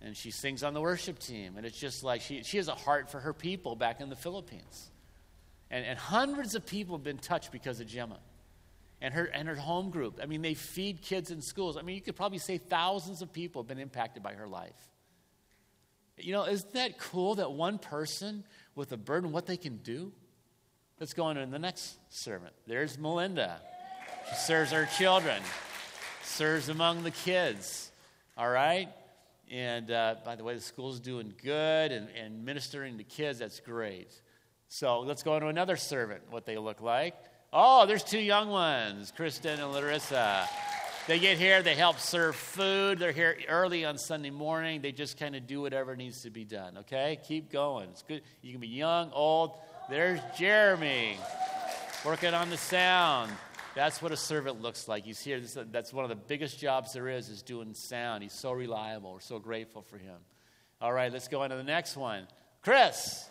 And 0.00 0.16
she 0.16 0.30
sings 0.30 0.62
on 0.62 0.72
the 0.72 0.80
worship 0.80 1.18
team. 1.18 1.58
And 1.58 1.66
it's 1.66 1.78
just 1.78 2.02
like 2.02 2.22
she, 2.22 2.42
she 2.42 2.56
has 2.56 2.68
a 2.68 2.74
heart 2.74 3.10
for 3.10 3.20
her 3.20 3.34
people 3.34 3.76
back 3.76 4.00
in 4.00 4.08
the 4.08 4.16
Philippines. 4.16 4.90
And, 5.70 5.84
and 5.84 5.98
hundreds 5.98 6.54
of 6.54 6.64
people 6.64 6.96
have 6.96 7.04
been 7.04 7.18
touched 7.18 7.52
because 7.52 7.80
of 7.80 7.86
Gemma 7.86 8.18
and 9.02 9.12
her, 9.12 9.24
and 9.24 9.46
her 9.46 9.56
home 9.56 9.90
group. 9.90 10.20
I 10.22 10.24
mean, 10.24 10.40
they 10.40 10.54
feed 10.54 11.02
kids 11.02 11.30
in 11.30 11.42
schools. 11.42 11.76
I 11.76 11.82
mean, 11.82 11.96
you 11.96 12.00
could 12.00 12.16
probably 12.16 12.38
say 12.38 12.56
thousands 12.56 13.20
of 13.20 13.30
people 13.30 13.60
have 13.60 13.68
been 13.68 13.78
impacted 13.78 14.22
by 14.22 14.32
her 14.32 14.48
life. 14.48 14.88
You 16.16 16.32
know, 16.32 16.46
isn't 16.46 16.72
that 16.72 16.98
cool 16.98 17.34
that 17.34 17.52
one 17.52 17.78
person 17.78 18.44
with 18.74 18.90
a 18.92 18.96
burden, 18.96 19.32
what 19.32 19.44
they 19.44 19.58
can 19.58 19.76
do? 19.76 20.14
Let's 21.00 21.14
go 21.14 21.24
on 21.24 21.36
to 21.36 21.46
the 21.46 21.58
next 21.58 21.96
servant. 22.10 22.52
There's 22.66 22.98
Melinda. 22.98 23.62
She 24.28 24.34
serves 24.34 24.74
our 24.74 24.84
children, 24.98 25.42
serves 26.22 26.68
among 26.68 27.04
the 27.04 27.10
kids. 27.10 27.90
All 28.36 28.50
right? 28.50 28.86
And 29.50 29.90
uh, 29.90 30.16
by 30.26 30.36
the 30.36 30.44
way, 30.44 30.54
the 30.54 30.60
school's 30.60 31.00
doing 31.00 31.32
good 31.42 31.90
and, 31.90 32.08
and 32.10 32.44
ministering 32.44 32.98
to 32.98 33.04
kids. 33.04 33.38
That's 33.38 33.60
great. 33.60 34.12
So 34.68 35.00
let's 35.00 35.22
go 35.22 35.32
on 35.32 35.40
to 35.40 35.46
another 35.46 35.76
servant, 35.76 36.20
what 36.28 36.44
they 36.44 36.58
look 36.58 36.82
like. 36.82 37.14
Oh, 37.50 37.86
there's 37.86 38.04
two 38.04 38.20
young 38.20 38.50
ones, 38.50 39.10
Kristen 39.16 39.58
and 39.58 39.72
Larissa. 39.72 40.46
They 41.06 41.18
get 41.18 41.38
here, 41.38 41.62
they 41.62 41.76
help 41.76 41.98
serve 41.98 42.36
food. 42.36 42.98
They're 42.98 43.10
here 43.10 43.38
early 43.48 43.86
on 43.86 43.96
Sunday 43.96 44.28
morning. 44.28 44.82
They 44.82 44.92
just 44.92 45.18
kind 45.18 45.34
of 45.34 45.46
do 45.46 45.62
whatever 45.62 45.96
needs 45.96 46.22
to 46.24 46.30
be 46.30 46.44
done, 46.44 46.76
okay? 46.80 47.18
Keep 47.26 47.50
going. 47.50 47.88
It's 47.88 48.02
good. 48.02 48.20
You 48.42 48.52
can 48.52 48.60
be 48.60 48.68
young, 48.68 49.10
old. 49.12 49.52
There's 49.90 50.20
Jeremy 50.38 51.16
working 52.04 52.32
on 52.32 52.48
the 52.48 52.56
sound. 52.56 53.32
That's 53.74 54.00
what 54.00 54.12
a 54.12 54.16
servant 54.16 54.62
looks 54.62 54.86
like. 54.86 55.04
He's 55.04 55.20
here. 55.20 55.40
That's 55.40 55.92
one 55.92 56.04
of 56.04 56.08
the 56.08 56.14
biggest 56.14 56.60
jobs 56.60 56.92
there 56.92 57.08
is, 57.08 57.28
is 57.28 57.42
doing 57.42 57.74
sound. 57.74 58.22
He's 58.22 58.32
so 58.32 58.52
reliable. 58.52 59.14
We're 59.14 59.20
so 59.20 59.40
grateful 59.40 59.82
for 59.82 59.98
him. 59.98 60.14
All 60.80 60.92
right, 60.92 61.12
let's 61.12 61.26
go 61.26 61.42
on 61.42 61.50
to 61.50 61.56
the 61.56 61.64
next 61.64 61.96
one. 61.96 62.28
Chris. 62.62 63.28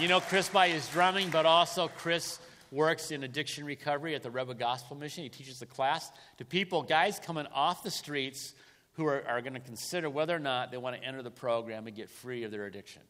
You 0.00 0.08
know 0.08 0.20
Chris 0.20 0.48
by 0.48 0.70
his 0.70 0.88
drumming, 0.88 1.28
but 1.28 1.44
also 1.44 1.88
Chris 1.88 2.38
works 2.70 3.10
in 3.10 3.22
addiction 3.22 3.66
recovery 3.66 4.14
at 4.14 4.22
the 4.22 4.30
Redwood 4.30 4.58
Gospel 4.58 4.96
Mission. 4.96 5.24
He 5.24 5.28
teaches 5.28 5.58
the 5.58 5.66
class 5.66 6.10
to 6.38 6.46
people, 6.46 6.82
guys 6.82 7.20
coming 7.22 7.46
off 7.54 7.82
the 7.82 7.90
streets 7.90 8.54
who 8.92 9.04
are, 9.04 9.22
are 9.28 9.42
going 9.42 9.52
to 9.52 9.60
consider 9.60 10.08
whether 10.08 10.34
or 10.34 10.38
not 10.38 10.70
they 10.70 10.78
want 10.78 10.96
to 10.96 11.06
enter 11.06 11.22
the 11.22 11.30
program 11.30 11.86
and 11.86 11.94
get 11.94 12.08
free 12.08 12.44
of 12.44 12.50
their 12.50 12.64
addiction. 12.64 13.02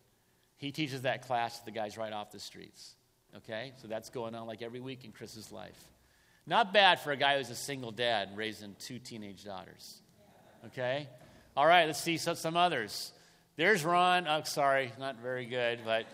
He 0.63 0.71
teaches 0.71 1.03
that 1.03 1.27
class 1.27 1.59
to 1.59 1.65
the 1.65 1.73
guys 1.73 1.99
right 1.99 2.13
off 2.13 2.31
the 2.31 2.39
streets. 2.39 2.95
Okay? 3.37 3.73
So 3.83 3.89
that's 3.89 4.11
going 4.11 4.37
on 4.37 4.47
like 4.47 4.63
every 4.63 4.79
week 4.79 5.05
in 5.05 5.11
Chris's 5.11 5.51
life. 5.51 5.79
Not 6.47 6.73
bad 6.73 7.01
for 7.01 7.11
a 7.11 7.17
guy 7.17 7.37
who's 7.37 7.51
a 7.51 7.57
single 7.57 7.91
dad 7.91 8.31
raising 8.37 8.77
two 8.79 9.01
teenage 9.01 9.45
daughters. 9.45 10.01
Okay? 10.67 11.09
All 11.57 11.67
right, 11.67 11.87
let's 11.87 12.01
see 12.01 12.17
some 12.17 12.57
others. 12.57 13.13
There's 13.57 13.85
Ron. 13.85 14.29
Oh, 14.29 14.43
sorry, 14.45 14.93
not 14.99 15.21
very 15.21 15.47
good, 15.47 15.81
but 15.85 16.07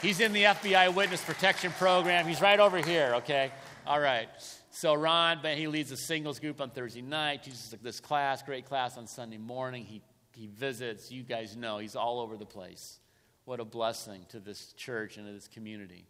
He's 0.00 0.20
in 0.20 0.32
the 0.32 0.44
FBI 0.44 0.94
Witness 0.94 1.22
Protection 1.22 1.72
Program. 1.72 2.26
He's 2.26 2.40
right 2.40 2.60
over 2.60 2.78
here, 2.78 3.12
okay? 3.16 3.50
All 3.86 4.00
right. 4.00 4.28
So 4.70 4.94
Ron, 4.94 5.40
but 5.42 5.56
he 5.56 5.68
leads 5.68 5.90
a 5.90 5.96
singles 5.96 6.38
group 6.38 6.60
on 6.60 6.70
Thursday 6.70 7.02
night, 7.02 7.42
teaches 7.42 7.74
this 7.82 8.00
class, 8.00 8.42
great 8.42 8.66
class 8.66 8.98
on 8.98 9.06
Sunday 9.06 9.38
morning. 9.38 9.84
He, 9.84 10.02
he 10.34 10.48
visits. 10.48 11.10
You 11.10 11.22
guys 11.22 11.56
know 11.56 11.78
he's 11.78 11.96
all 11.96 12.20
over 12.20 12.36
the 12.36 12.46
place. 12.46 12.98
What 13.46 13.60
a 13.60 13.64
blessing 13.64 14.26
to 14.30 14.40
this 14.40 14.72
church 14.72 15.16
and 15.16 15.26
to 15.28 15.32
this 15.32 15.46
community. 15.46 16.04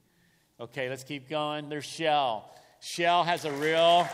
Okay, 0.59 0.89
let's 0.89 1.05
keep 1.05 1.29
going. 1.29 1.69
There's 1.69 1.85
Shell. 1.85 2.51
Shell 2.81 3.25
has 3.25 3.45
a 3.45 3.53
real 3.53 4.09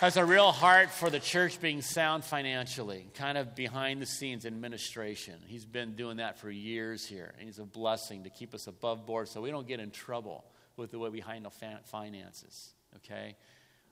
has 0.00 0.16
a 0.16 0.24
real 0.24 0.50
heart 0.50 0.90
for 0.90 1.08
the 1.08 1.20
church 1.20 1.60
being 1.60 1.80
sound 1.80 2.24
financially, 2.24 3.06
kind 3.14 3.38
of 3.38 3.54
behind 3.54 4.02
the 4.02 4.06
scenes 4.06 4.44
administration. 4.44 5.34
He's 5.46 5.64
been 5.64 5.94
doing 5.94 6.16
that 6.16 6.36
for 6.36 6.50
years 6.50 7.06
here, 7.06 7.32
and 7.38 7.46
he's 7.46 7.60
a 7.60 7.64
blessing 7.64 8.24
to 8.24 8.30
keep 8.30 8.54
us 8.54 8.66
above 8.66 9.06
board 9.06 9.28
so 9.28 9.40
we 9.40 9.52
don't 9.52 9.68
get 9.68 9.78
in 9.78 9.92
trouble 9.92 10.44
with 10.76 10.90
the 10.90 10.98
way 10.98 11.10
we 11.10 11.20
handle 11.20 11.52
finances. 11.84 12.74
Okay? 12.96 13.36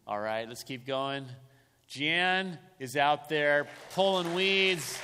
All 0.09 0.19
right, 0.19 0.49
let's 0.49 0.65
keep 0.65 0.85
going. 0.85 1.25
Jan 1.87 2.59
is 2.81 2.97
out 2.97 3.29
there 3.29 3.69
pulling 3.95 4.35
weeds. 4.35 4.99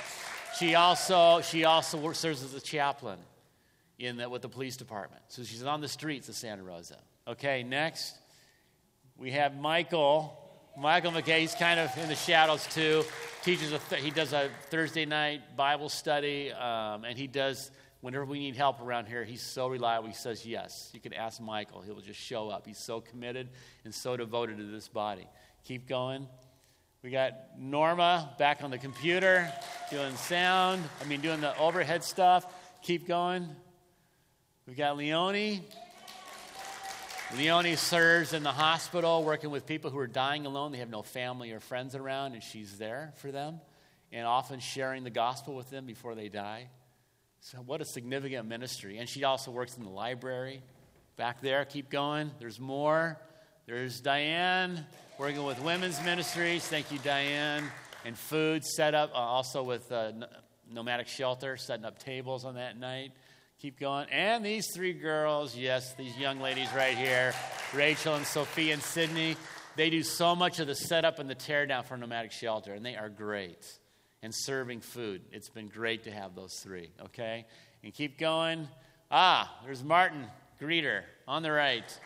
She 0.59 0.75
also, 0.75 1.39
she 1.39 1.63
also 1.63 2.11
serves 2.11 2.43
as 2.43 2.53
a 2.53 2.59
chaplain 2.59 3.17
in 3.97 4.17
the, 4.17 4.29
with 4.29 4.41
the 4.41 4.49
police 4.49 4.75
department. 4.75 5.23
So 5.29 5.43
she's 5.43 5.63
on 5.63 5.79
the 5.79 5.87
streets 5.87 6.27
of 6.27 6.35
Santa 6.35 6.63
Rosa. 6.63 6.97
Okay, 7.27 7.63
next 7.63 8.17
we 9.17 9.31
have 9.31 9.55
Michael 9.55 10.35
Michael 10.77 11.11
McKay, 11.11 11.39
he's 11.39 11.55
kind 11.55 11.79
of 11.79 11.95
in 11.97 12.07
the 12.07 12.15
shadows 12.15 12.65
too. 12.67 13.03
Teaches 13.43 13.73
a 13.73 13.79
th- 13.79 14.01
he 14.01 14.11
does 14.11 14.33
a 14.33 14.49
Thursday 14.69 15.05
night 15.05 15.57
Bible 15.57 15.89
study, 15.89 16.51
um, 16.53 17.03
and 17.03 17.17
he 17.17 17.27
does 17.27 17.71
whenever 18.01 18.23
we 18.23 18.39
need 18.39 18.55
help 18.55 18.81
around 18.81 19.07
here. 19.07 19.23
He's 19.23 19.41
so 19.41 19.67
reliable. 19.67 20.07
He 20.07 20.13
says 20.13 20.45
yes. 20.45 20.89
You 20.93 20.99
can 20.99 21.13
ask 21.13 21.41
Michael; 21.41 21.81
he 21.81 21.91
will 21.91 22.01
just 22.01 22.19
show 22.19 22.49
up. 22.49 22.65
He's 22.65 22.77
so 22.77 23.01
committed 23.01 23.49
and 23.83 23.93
so 23.93 24.15
devoted 24.15 24.57
to 24.57 24.63
this 24.63 24.87
body. 24.87 25.27
Keep 25.65 25.87
going. 25.87 26.27
We 27.01 27.11
got 27.11 27.57
Norma 27.57 28.35
back 28.37 28.63
on 28.63 28.71
the 28.71 28.77
computer 28.77 29.51
doing 29.89 30.15
sound. 30.15 30.83
I 31.01 31.05
mean, 31.05 31.21
doing 31.21 31.39
the 31.41 31.57
overhead 31.57 32.03
stuff. 32.03 32.45
Keep 32.83 33.07
going. 33.07 33.47
We've 34.67 34.77
got 34.77 34.97
Leonie 34.97 35.63
Leonie 37.37 37.75
serves 37.75 38.33
in 38.33 38.41
the 38.41 38.51
hospital 38.51 39.23
working 39.23 39.51
with 39.51 39.67
people 39.67 39.91
who 39.91 39.99
are 39.99 40.07
dying 40.07 40.47
alone. 40.47 40.71
They 40.71 40.79
have 40.79 40.89
no 40.89 41.03
family 41.03 41.51
or 41.51 41.59
friends 41.59 41.93
around, 41.93 42.33
and 42.33 42.41
she's 42.41 42.79
there 42.79 43.13
for 43.17 43.31
them 43.31 43.61
and 44.11 44.25
often 44.25 44.59
sharing 44.59 45.03
the 45.03 45.11
gospel 45.11 45.55
with 45.55 45.69
them 45.69 45.85
before 45.85 46.15
they 46.15 46.27
die. 46.27 46.69
So, 47.41 47.59
what 47.59 47.81
a 47.81 47.85
significant 47.85 48.47
ministry. 48.47 48.97
And 48.97 49.07
she 49.07 49.23
also 49.23 49.51
works 49.51 49.77
in 49.77 49.83
the 49.83 49.91
library 49.91 50.63
back 51.17 51.39
there. 51.39 51.63
Keep 51.65 51.91
going. 51.91 52.31
There's 52.39 52.59
more. 52.59 53.19
There's 53.67 54.01
Diane 54.01 54.85
working 55.19 55.43
with 55.43 55.61
women's 55.61 56.01
ministries. 56.01 56.65
Thank 56.65 56.93
you, 56.93 56.99
Diane. 56.99 57.65
And 58.05 58.17
food 58.17 58.63
set 58.63 58.95
up 58.95 59.11
uh, 59.13 59.17
also 59.17 59.63
with 59.63 59.91
uh, 59.91 60.13
Nomadic 60.71 61.09
Shelter, 61.09 61.57
setting 61.57 61.83
up 61.83 61.99
tables 61.99 62.45
on 62.45 62.55
that 62.55 62.79
night. 62.79 63.11
Keep 63.61 63.81
going. 63.81 64.07
And 64.09 64.45
these 64.45 64.73
three 64.73 64.93
girls, 64.93 65.57
yes, 65.57 65.93
these 65.95 66.17
young 66.17 66.39
ladies 66.39 66.69
right 66.73 66.97
here, 66.97 67.33
Rachel 67.73 68.15
and 68.15 68.25
Sophie 68.25 68.71
and 68.71 68.81
Sydney, 68.81 69.35
they 69.75 69.89
do 69.89 70.03
so 70.03 70.37
much 70.37 70.61
of 70.61 70.67
the 70.67 70.75
setup 70.75 71.19
and 71.19 71.29
the 71.29 71.35
teardown 71.35 71.83
for 71.83 71.97
Nomadic 71.97 72.31
Shelter, 72.31 72.73
and 72.73 72.85
they 72.85 72.95
are 72.95 73.09
great. 73.09 73.67
And 74.23 74.33
serving 74.33 74.79
food. 74.79 75.21
It's 75.33 75.49
been 75.49 75.67
great 75.67 76.05
to 76.05 76.11
have 76.11 76.33
those 76.33 76.53
three, 76.63 76.91
okay? 77.05 77.45
And 77.83 77.93
keep 77.93 78.17
going. 78.17 78.69
Ah, 79.11 79.53
there's 79.65 79.83
Martin 79.83 80.25
Greeter 80.61 81.03
on 81.27 81.43
the 81.43 81.51
right. 81.51 81.99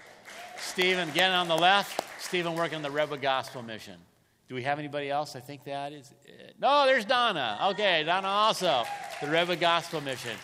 Stephen, 0.58 1.10
again 1.10 1.32
on 1.32 1.48
the 1.48 1.56
left. 1.56 2.02
Stephen 2.22 2.56
working 2.56 2.78
on 2.78 2.82
the 2.82 2.92
Redwood 2.92 3.22
Gospel 3.22 3.62
Mission. 3.62 4.00
Do 4.48 4.56
we 4.56 4.64
have 4.64 4.80
anybody 4.80 5.10
else? 5.10 5.36
I 5.36 5.40
think 5.40 5.64
that 5.66 5.94
is 5.94 6.14
it. 6.26 6.56
No, 6.60 6.86
there's 6.86 7.06
Donna. 7.06 7.60
Okay, 7.72 8.04
Donna 8.04 8.28
also, 8.28 8.84
the 9.22 9.30
Redwood 9.30 9.60
Gospel 9.60 10.02
Mission, 10.02 10.36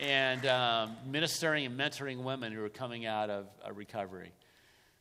and 0.00 0.44
um, 0.46 0.96
ministering 1.06 1.66
and 1.66 1.78
mentoring 1.78 2.22
women 2.22 2.52
who 2.52 2.64
are 2.64 2.68
coming 2.68 3.06
out 3.06 3.30
of 3.30 3.46
recovery. 3.74 4.32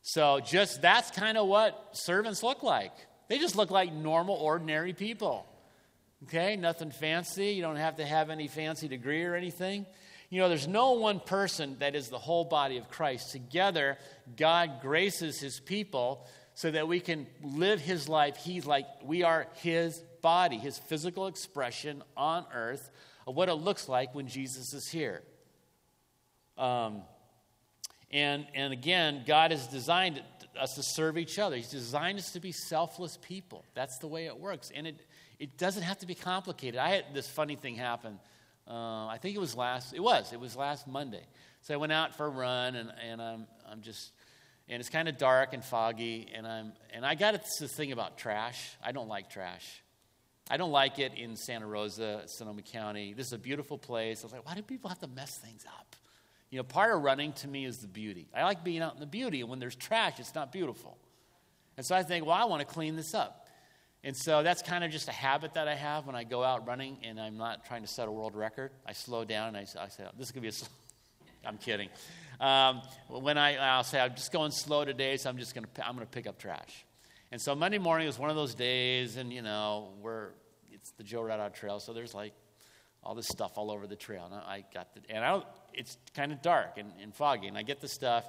So, 0.01 0.39
just 0.39 0.82
that's 0.82 1.12
kind 1.12 1.38
of 1.38 1.47
what 1.47 1.89
servants 1.93 2.43
look 2.43 2.62
like. 2.62 2.91
They 3.29 3.39
just 3.39 3.56
look 3.56 3.71
like 3.71 3.93
normal, 3.93 4.36
ordinary 4.36 4.93
people. 4.93 5.45
Okay, 6.23 6.56
nothing 6.56 6.91
fancy. 6.91 7.47
You 7.47 7.62
don't 7.62 7.75
have 7.75 7.97
to 7.97 8.06
have 8.06 8.29
any 8.29 8.47
fancy 8.47 8.88
degree 8.88 9.23
or 9.23 9.36
anything. 9.36 9.86
You 10.34 10.39
know, 10.39 10.50
there's 10.50 10.67
no 10.67 10.93
one 10.93 11.19
person 11.19 11.78
that 11.78 11.93
is 11.93 12.10
the 12.10 12.17
whole 12.17 12.43
body 12.43 12.78
of 12.78 12.89
Christ. 12.89 13.32
Together, 13.32 14.00
God 14.36 14.82
graces 14.82 15.39
his 15.39 15.60
people 15.60 16.26
so 16.56 16.72
that 16.72 16.88
we 16.88 17.02
can 17.02 17.28
live 17.43 17.80
his 17.80 18.10
life. 18.10 18.36
He's 18.38 18.65
like, 18.65 18.88
we 19.04 19.22
are 19.22 19.46
his 19.58 20.00
body, 20.24 20.58
his 20.58 20.80
physical 20.80 21.28
expression 21.28 22.02
on 22.17 22.48
earth 22.52 22.89
of 23.28 23.36
what 23.36 23.48
it 23.48 23.54
looks 23.54 23.88
like 23.88 24.15
when 24.15 24.28
Jesus 24.28 24.74
is 24.74 24.88
here. 24.88 25.22
Um, 26.58 27.04
and, 28.10 28.48
and 28.56 28.74
again, 28.74 29.26
God 29.28 29.52
has 29.52 29.67
designed 29.67 30.19
us 30.60 30.74
to 30.74 30.82
serve 30.82 31.19
each 31.19 31.38
other. 31.38 31.58
He's 31.58 31.69
designed 31.69 32.17
us 32.17 32.32
to 32.32 32.39
be 32.39 32.52
selfless 32.52 33.19
people. 33.22 33.65
That's 33.76 34.00
the 34.00 34.08
way 34.08 34.26
it 34.26 34.39
works. 34.39 34.72
And 34.74 34.88
it, 34.88 34.96
it 35.38 35.60
doesn't 35.60 35.84
have 35.84 36.00
to 36.00 36.08
be 36.08 36.15
complicated. 36.15 36.80
I 36.80 36.89
had 36.89 37.06
this 37.13 37.30
funny 37.30 37.56
thing 37.56 37.76
happen. 37.76 38.17
Uh, 38.67 39.08
I 39.08 39.17
think 39.21 39.36
it 39.36 39.39
was 39.39 39.56
last, 39.56 39.93
it 39.93 40.02
was, 40.02 40.32
it 40.32 40.39
was 40.39 40.56
last 40.56 40.88
Monday. 40.88 41.26
So 41.62 41.73
I 41.73 41.78
went 41.78 41.91
out 41.91 42.15
for 42.15 42.26
a 42.26 42.30
run 42.30 42.76
and, 42.76 42.91
and 43.10 43.21
I'm, 43.21 43.47
I'm 43.69 43.82
just 43.82 44.12
and 44.69 44.80
it's 44.80 44.89
kind 44.89 45.08
of 45.08 45.17
dark 45.17 45.54
and 45.54 45.63
foggy 45.63 46.28
and 46.34 46.47
i'm 46.47 46.73
and 46.93 47.06
i 47.06 47.15
got 47.15 47.34
this 47.60 47.73
thing 47.73 47.91
about 47.91 48.17
trash. 48.17 48.76
I 48.84 48.91
don't 48.91 49.08
like 49.08 49.30
trash. 49.30 49.82
I 50.49 50.58
don't 50.58 50.71
like 50.71 50.99
it 50.99 51.13
in 51.15 51.36
santa 51.36 51.67
rosa 51.67 52.23
sonoma 52.28 52.62
county. 52.62 53.13
This 53.13 53.28
is 53.28 53.34
a 53.34 53.38
beautiful 53.38 53.78
place. 53.78 54.21
I 54.21 54.26
was 54.26 54.34
like 54.34 54.45
why 54.45 54.56
do 54.56 54.62
people 54.62 54.89
have 54.89 54.99
to 54.99 55.08
mess 55.08 55.38
things 55.38 55.65
up? 55.65 55.95
You 56.49 56.58
know 56.58 56.63
part 56.63 56.95
of 56.95 57.02
running 57.02 57.34
to 57.34 57.47
me 57.47 57.65
is 57.65 57.78
the 57.78 57.88
beauty. 57.88 58.28
I 58.34 58.43
like 58.43 58.63
being 58.63 58.82
out 58.82 58.93
in 58.93 58.99
the 58.99 59.06
beauty 59.06 59.41
and 59.41 59.49
when 59.49 59.60
there's 59.60 59.76
trash 59.76 60.19
it's 60.19 60.36
not 60.36 60.52
beautiful. 60.52 60.97
And 61.78 61.86
so 61.86 61.95
i 61.95 62.04
think 62.04 62.26
well 62.26 62.36
i 62.36 62.45
want 62.45 62.67
to 62.67 62.73
clean 62.73 62.95
this 62.95 63.13
up 63.13 63.42
and 64.04 64.16
so 64.16 64.44
that's 64.44 64.62
kind 64.62 64.84
of 64.84 64.92
just 64.92 65.08
a 65.08 65.13
habit 65.13 65.54
that 65.54 65.68
i 65.68 65.76
have 65.76 66.06
when 66.06 66.16
i 66.16 66.24
go 66.24 66.44
out 66.44 66.68
running 66.68 66.98
and 67.04 67.20
i'm 67.20 67.38
not 67.38 67.66
trying 67.66 67.82
to 67.82 67.88
set 67.88 68.08
a 68.08 68.12
world 68.12 68.36
record 68.36 68.72
i 68.86 68.94
slow 68.94 69.24
down 69.24 69.50
and 69.50 69.58
i, 69.58 69.62
I 69.62 69.88
say 69.88 70.06
this 70.18 70.28
is 70.28 70.32
going 70.32 70.36
to 70.36 70.42
be 70.42 70.48
a 70.48 70.52
slow 70.52 70.70
i'm 71.46 71.58
kidding 71.58 71.89
um, 72.39 72.82
when 73.08 73.38
I, 73.38 73.56
I'll 73.56 73.84
say, 73.84 74.02
I'm 74.02 74.16
just 74.16 74.32
going 74.32 74.52
slow 74.52 74.84
today, 74.86 75.16
so 75.16 75.30
I'm 75.30 75.38
just 75.38 75.56
going 75.56 75.66
to, 75.76 75.88
I'm 75.88 75.96
going 75.96 76.06
to 76.06 76.12
pick 76.12 76.28
up 76.28 76.38
trash. 76.38 76.86
And 77.32 77.42
so 77.42 77.56
Monday 77.56 77.78
morning 77.78 78.06
was 78.06 78.20
one 78.20 78.30
of 78.30 78.36
those 78.36 78.54
days, 78.54 79.16
and, 79.18 79.32
you 79.32 79.42
know, 79.42 79.94
we're, 80.02 80.30
it's 80.72 80.92
the 80.92 81.04
Joe 81.04 81.22
Rodota 81.22 81.54
Trail, 81.54 81.80
so 81.80 81.94
there's 81.94 82.13
like 82.13 82.34
all 83.02 83.16
this 83.16 83.28
stuff 83.28 83.54
all 83.56 83.72
over 83.72 83.88
the 83.88 83.96
trail. 83.96 84.26
And 84.26 84.36
I 84.36 84.66
got 84.74 84.94
the, 84.94 85.02
and 85.10 85.24
I, 85.24 85.42
it's 85.74 85.98
kind 86.16 86.32
of 86.32 86.42
dark 86.42 86.78
and, 86.78 86.92
and 87.02 87.13
foggy, 87.13 87.48
and 87.48 87.58
I 87.58 87.63
get 87.63 87.80
the 87.82 87.88
stuff, 87.88 88.26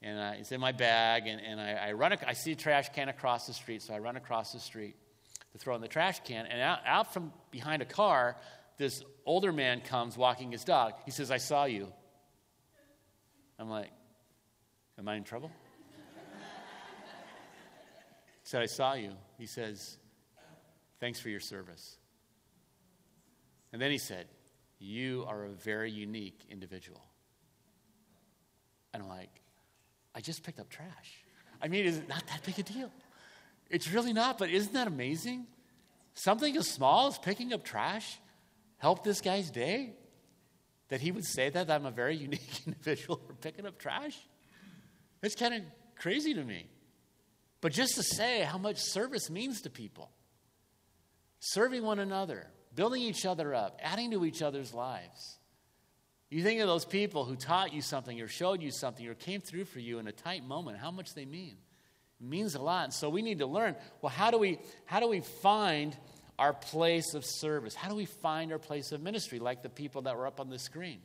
and 0.00 0.18
uh, 0.18 0.32
it's 0.38 0.52
in 0.52 0.60
my 0.60 0.72
bag, 0.72 1.26
and, 1.26 1.40
and 1.40 1.60
I, 1.60 1.88
I 1.88 1.92
run, 1.92 2.16
I 2.26 2.32
see 2.32 2.52
a 2.52 2.56
trash 2.56 2.88
can 2.94 3.08
across 3.08 3.46
the 3.46 3.52
street, 3.52 3.82
so 3.82 3.92
I 3.92 3.98
run 3.98 4.16
across 4.16 4.52
the 4.52 4.60
street 4.60 4.96
to 5.52 5.58
throw 5.58 5.74
in 5.74 5.80
the 5.80 5.88
trash 5.88 6.20
can, 6.24 6.46
and 6.46 6.60
out, 6.60 6.78
out 6.86 7.12
from 7.12 7.32
behind 7.50 7.82
a 7.82 7.86
car, 7.86 8.36
this 8.78 9.02
older 9.26 9.52
man 9.52 9.80
comes 9.80 10.16
walking 10.16 10.52
his 10.52 10.64
dog. 10.64 10.94
He 11.04 11.10
says, 11.10 11.30
I 11.30 11.38
saw 11.38 11.64
you. 11.64 11.92
I'm 13.58 13.68
like, 13.68 13.90
Am 15.00 15.08
I 15.08 15.16
in 15.16 15.24
trouble? 15.24 15.50
he 18.42 18.44
said, 18.44 18.60
I 18.60 18.66
saw 18.66 18.92
you. 18.92 19.12
He 19.38 19.46
says, 19.46 19.96
Thanks 21.00 21.18
for 21.18 21.30
your 21.30 21.40
service. 21.40 21.96
And 23.72 23.80
then 23.80 23.90
he 23.90 23.96
said, 23.96 24.26
You 24.78 25.24
are 25.26 25.44
a 25.44 25.48
very 25.48 25.90
unique 25.90 26.40
individual. 26.50 27.02
And 28.92 29.02
I'm 29.02 29.08
like, 29.08 29.40
I 30.14 30.20
just 30.20 30.42
picked 30.42 30.60
up 30.60 30.68
trash. 30.68 31.24
I 31.62 31.68
mean, 31.68 31.86
it's 31.86 32.02
not 32.08 32.26
that 32.26 32.42
big 32.44 32.58
a 32.58 32.62
deal. 32.62 32.90
It's 33.70 33.90
really 33.90 34.12
not, 34.12 34.36
but 34.36 34.50
isn't 34.50 34.72
that 34.74 34.88
amazing? 34.88 35.46
Something 36.14 36.56
as 36.56 36.68
small 36.68 37.06
as 37.06 37.18
picking 37.18 37.52
up 37.52 37.64
trash 37.64 38.18
helped 38.78 39.04
this 39.04 39.20
guy's 39.20 39.50
day 39.50 39.94
that 40.88 41.00
he 41.00 41.12
would 41.12 41.24
say 41.24 41.48
that, 41.50 41.68
that 41.68 41.74
I'm 41.74 41.86
a 41.86 41.92
very 41.92 42.16
unique 42.28 42.66
individual 42.66 43.20
for 43.26 43.34
picking 43.34 43.64
up 43.64 43.78
trash? 43.78 44.18
It's 45.22 45.36
kind 45.36 45.54
of 45.54 45.62
crazy 45.96 46.34
to 46.34 46.42
me. 46.42 46.66
But 47.60 47.72
just 47.72 47.94
to 47.94 48.02
say 48.02 48.40
how 48.40 48.58
much 48.58 48.78
service 48.78 49.30
means 49.30 49.60
to 49.62 49.70
people 49.70 50.10
serving 51.40 51.82
one 51.82 51.98
another, 51.98 52.46
building 52.74 53.02
each 53.02 53.24
other 53.24 53.54
up, 53.54 53.78
adding 53.82 54.10
to 54.10 54.24
each 54.24 54.42
other's 54.42 54.74
lives. 54.74 55.38
You 56.28 56.42
think 56.42 56.60
of 56.60 56.68
those 56.68 56.84
people 56.84 57.24
who 57.24 57.34
taught 57.34 57.72
you 57.72 57.82
something 57.82 58.20
or 58.20 58.28
showed 58.28 58.62
you 58.62 58.70
something 58.70 59.06
or 59.06 59.14
came 59.14 59.40
through 59.40 59.64
for 59.64 59.80
you 59.80 59.98
in 59.98 60.06
a 60.06 60.12
tight 60.12 60.44
moment, 60.44 60.78
how 60.78 60.90
much 60.90 61.14
they 61.14 61.24
mean. 61.24 61.56
Means 62.20 62.54
a 62.54 62.60
lot. 62.60 62.84
And 62.84 62.92
so 62.92 63.08
we 63.08 63.22
need 63.22 63.38
to 63.38 63.46
learn 63.46 63.76
well, 64.02 64.10
how 64.10 64.30
do 64.30 64.38
we, 64.38 64.58
how 64.84 65.00
do 65.00 65.08
we 65.08 65.20
find 65.20 65.96
our 66.38 66.52
place 66.52 67.14
of 67.14 67.24
service? 67.24 67.74
How 67.74 67.88
do 67.88 67.94
we 67.94 68.04
find 68.06 68.52
our 68.52 68.58
place 68.58 68.92
of 68.92 69.02
ministry, 69.02 69.38
like 69.38 69.62
the 69.62 69.68
people 69.68 70.02
that 70.02 70.16
were 70.16 70.26
up 70.26 70.40
on 70.40 70.50
the 70.50 70.58
screen? 70.58 71.00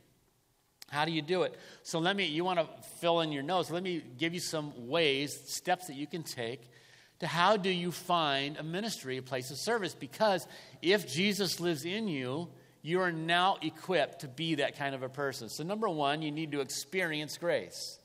How 0.88 1.04
do 1.04 1.10
you 1.10 1.22
do 1.22 1.42
it? 1.42 1.58
So 1.82 1.98
let 1.98 2.16
me, 2.16 2.26
you 2.26 2.44
want 2.44 2.60
to 2.60 2.68
fill 3.00 3.20
in 3.20 3.32
your 3.32 3.42
notes. 3.42 3.70
Let 3.70 3.82
me 3.82 4.02
give 4.18 4.34
you 4.34 4.40
some 4.40 4.88
ways, 4.88 5.36
steps 5.46 5.88
that 5.88 5.96
you 5.96 6.06
can 6.06 6.22
take 6.22 6.70
to 7.20 7.26
how 7.26 7.56
do 7.56 7.70
you 7.70 7.90
find 7.90 8.56
a 8.56 8.62
ministry, 8.62 9.16
a 9.16 9.22
place 9.22 9.50
of 9.50 9.56
service? 9.56 9.94
Because 9.94 10.46
if 10.82 11.10
Jesus 11.10 11.60
lives 11.60 11.84
in 11.84 12.08
you, 12.08 12.48
you 12.82 13.00
are 13.00 13.12
now 13.12 13.56
equipped 13.62 14.20
to 14.20 14.28
be 14.28 14.56
that 14.56 14.78
kind 14.78 14.94
of 14.94 15.02
a 15.02 15.08
person. 15.08 15.48
So, 15.48 15.64
number 15.64 15.88
one, 15.88 16.22
you 16.22 16.30
need 16.30 16.52
to 16.52 16.60
experience 16.60 17.38
grace. 17.38 17.98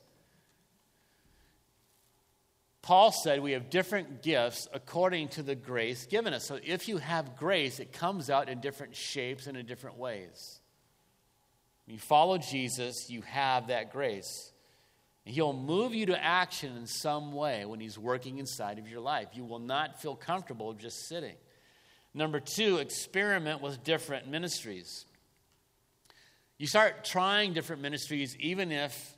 Paul 2.82 3.12
said 3.12 3.40
we 3.40 3.52
have 3.52 3.70
different 3.70 4.22
gifts 4.22 4.66
according 4.72 5.28
to 5.28 5.42
the 5.44 5.54
grace 5.54 6.04
given 6.06 6.34
us. 6.34 6.44
So 6.44 6.58
if 6.62 6.88
you 6.88 6.98
have 6.98 7.36
grace, 7.36 7.78
it 7.78 7.92
comes 7.92 8.28
out 8.28 8.48
in 8.48 8.60
different 8.60 8.96
shapes 8.96 9.46
and 9.46 9.56
in 9.56 9.66
different 9.66 9.98
ways. 9.98 10.60
When 11.86 11.94
you 11.94 12.00
follow 12.00 12.38
Jesus, 12.38 13.08
you 13.08 13.22
have 13.22 13.68
that 13.68 13.92
grace. 13.92 14.52
He'll 15.24 15.52
move 15.52 15.94
you 15.94 16.06
to 16.06 16.20
action 16.24 16.76
in 16.76 16.86
some 16.86 17.32
way 17.32 17.64
when 17.64 17.78
He's 17.78 17.98
working 17.98 18.38
inside 18.38 18.80
of 18.80 18.88
your 18.88 19.00
life. 19.00 19.28
You 19.34 19.44
will 19.44 19.60
not 19.60 20.02
feel 20.02 20.16
comfortable 20.16 20.72
just 20.72 21.06
sitting. 21.08 21.36
Number 22.14 22.40
two, 22.40 22.78
experiment 22.78 23.62
with 23.62 23.84
different 23.84 24.28
ministries. 24.28 25.06
You 26.58 26.66
start 26.66 27.04
trying 27.04 27.52
different 27.52 27.82
ministries 27.82 28.36
even 28.38 28.72
if 28.72 29.11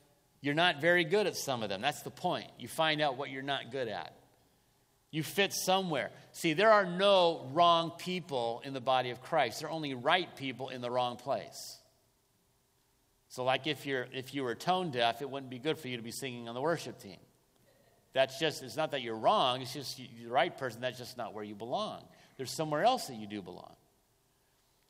you're 0.44 0.52
not 0.52 0.78
very 0.78 1.04
good 1.04 1.26
at 1.26 1.36
some 1.36 1.62
of 1.62 1.70
them. 1.70 1.80
That's 1.80 2.02
the 2.02 2.10
point. 2.10 2.50
You 2.58 2.68
find 2.68 3.00
out 3.00 3.16
what 3.16 3.30
you're 3.30 3.40
not 3.40 3.72
good 3.72 3.88
at. 3.88 4.14
You 5.10 5.22
fit 5.22 5.54
somewhere. 5.54 6.10
See, 6.32 6.52
there 6.52 6.70
are 6.70 6.84
no 6.84 7.48
wrong 7.54 7.92
people 7.96 8.60
in 8.62 8.74
the 8.74 8.80
body 8.80 9.08
of 9.08 9.22
Christ. 9.22 9.60
There 9.60 9.70
are 9.70 9.72
only 9.72 9.94
right 9.94 10.28
people 10.36 10.68
in 10.68 10.82
the 10.82 10.90
wrong 10.90 11.16
place. 11.16 11.78
So, 13.28 13.42
like 13.42 13.66
if 13.66 13.86
you're 13.86 14.06
if 14.12 14.34
you 14.34 14.44
were 14.44 14.54
tone 14.54 14.90
deaf, 14.90 15.22
it 15.22 15.30
wouldn't 15.30 15.48
be 15.48 15.58
good 15.58 15.78
for 15.78 15.88
you 15.88 15.96
to 15.96 16.02
be 16.02 16.12
singing 16.12 16.46
on 16.46 16.54
the 16.54 16.60
worship 16.60 17.00
team. 17.00 17.16
That's 18.12 18.38
just 18.38 18.62
it's 18.62 18.76
not 18.76 18.90
that 18.90 19.00
you're 19.00 19.16
wrong, 19.16 19.62
it's 19.62 19.72
just 19.72 19.98
you're 19.98 20.28
the 20.28 20.34
right 20.34 20.54
person, 20.54 20.82
that's 20.82 20.98
just 20.98 21.16
not 21.16 21.32
where 21.32 21.42
you 21.42 21.54
belong. 21.54 22.02
There's 22.36 22.54
somewhere 22.54 22.84
else 22.84 23.06
that 23.06 23.16
you 23.16 23.26
do 23.26 23.40
belong. 23.40 23.76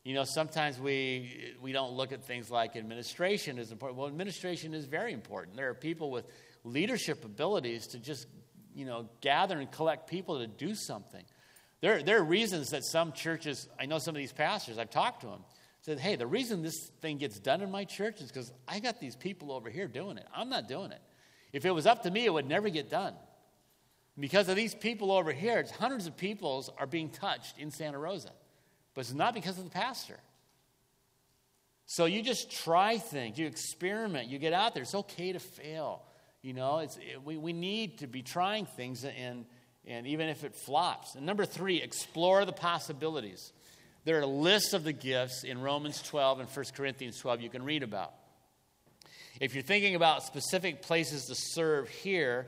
You 0.04 0.12
know, 0.12 0.24
sometimes 0.24 0.78
we, 0.78 1.54
we 1.62 1.72
don't 1.72 1.94
look 1.94 2.12
at 2.12 2.22
things 2.22 2.50
like 2.50 2.76
administration 2.76 3.58
is 3.58 3.72
important. 3.72 3.98
Well, 3.98 4.06
administration 4.06 4.74
is 4.74 4.84
very 4.84 5.14
important. 5.14 5.56
There 5.56 5.70
are 5.70 5.74
people 5.74 6.10
with 6.10 6.26
leadership 6.62 7.24
abilities 7.24 7.86
to 7.88 7.98
just, 7.98 8.26
you 8.74 8.84
know, 8.84 9.08
gather 9.22 9.58
and 9.58 9.70
collect 9.72 10.08
people 10.08 10.40
to 10.40 10.46
do 10.46 10.74
something. 10.74 11.24
There, 11.80 12.02
there 12.02 12.18
are 12.18 12.24
reasons 12.24 12.70
that 12.70 12.84
some 12.84 13.12
churches, 13.12 13.66
I 13.80 13.86
know 13.86 13.98
some 13.98 14.14
of 14.14 14.18
these 14.18 14.32
pastors, 14.32 14.76
I've 14.76 14.90
talked 14.90 15.22
to 15.22 15.28
them, 15.28 15.40
said, 15.80 15.98
hey, 15.98 16.16
the 16.16 16.26
reason 16.26 16.62
this 16.62 16.90
thing 17.00 17.16
gets 17.16 17.38
done 17.38 17.62
in 17.62 17.70
my 17.70 17.84
church 17.84 18.20
is 18.20 18.28
because 18.28 18.52
I 18.68 18.80
got 18.80 19.00
these 19.00 19.16
people 19.16 19.52
over 19.52 19.70
here 19.70 19.88
doing 19.88 20.18
it. 20.18 20.26
I'm 20.34 20.50
not 20.50 20.68
doing 20.68 20.92
it. 20.92 21.00
If 21.54 21.64
it 21.64 21.70
was 21.70 21.86
up 21.86 22.02
to 22.02 22.10
me, 22.10 22.26
it 22.26 22.32
would 22.32 22.48
never 22.48 22.68
get 22.68 22.90
done. 22.90 23.14
Because 24.18 24.50
of 24.50 24.56
these 24.56 24.74
people 24.74 25.12
over 25.12 25.32
here, 25.32 25.58
it's 25.60 25.70
hundreds 25.70 26.06
of 26.06 26.14
people 26.14 26.74
are 26.78 26.86
being 26.86 27.08
touched 27.08 27.58
in 27.58 27.70
Santa 27.70 27.98
Rosa 27.98 28.32
but 28.94 29.02
it's 29.02 29.12
not 29.12 29.34
because 29.34 29.58
of 29.58 29.64
the 29.64 29.70
pastor. 29.70 30.18
So 31.86 32.06
you 32.06 32.22
just 32.22 32.50
try 32.50 32.98
things, 32.98 33.38
you 33.38 33.46
experiment, 33.46 34.28
you 34.28 34.38
get 34.38 34.52
out 34.52 34.74
there. 34.74 34.82
It's 34.82 34.94
okay 34.94 35.32
to 35.32 35.38
fail. 35.38 36.02
You 36.40 36.54
know, 36.54 36.78
it's, 36.78 36.96
it, 36.96 37.22
we, 37.24 37.36
we 37.36 37.52
need 37.52 37.98
to 37.98 38.06
be 38.06 38.22
trying 38.22 38.66
things, 38.66 39.04
and, 39.04 39.44
and 39.86 40.06
even 40.06 40.28
if 40.28 40.44
it 40.44 40.54
flops. 40.54 41.14
And 41.14 41.26
number 41.26 41.44
three, 41.44 41.82
explore 41.82 42.44
the 42.44 42.52
possibilities. 42.52 43.52
There 44.04 44.18
are 44.20 44.26
lists 44.26 44.74
of 44.74 44.84
the 44.84 44.92
gifts 44.92 45.44
in 45.44 45.60
Romans 45.60 46.02
12 46.02 46.40
and 46.40 46.48
1 46.48 46.64
Corinthians 46.74 47.18
12 47.18 47.40
you 47.40 47.50
can 47.50 47.64
read 47.64 47.82
about. 47.82 48.12
If 49.40 49.54
you're 49.54 49.62
thinking 49.62 49.94
about 49.94 50.22
specific 50.22 50.82
places 50.82 51.24
to 51.24 51.34
serve 51.34 51.88
here, 51.88 52.46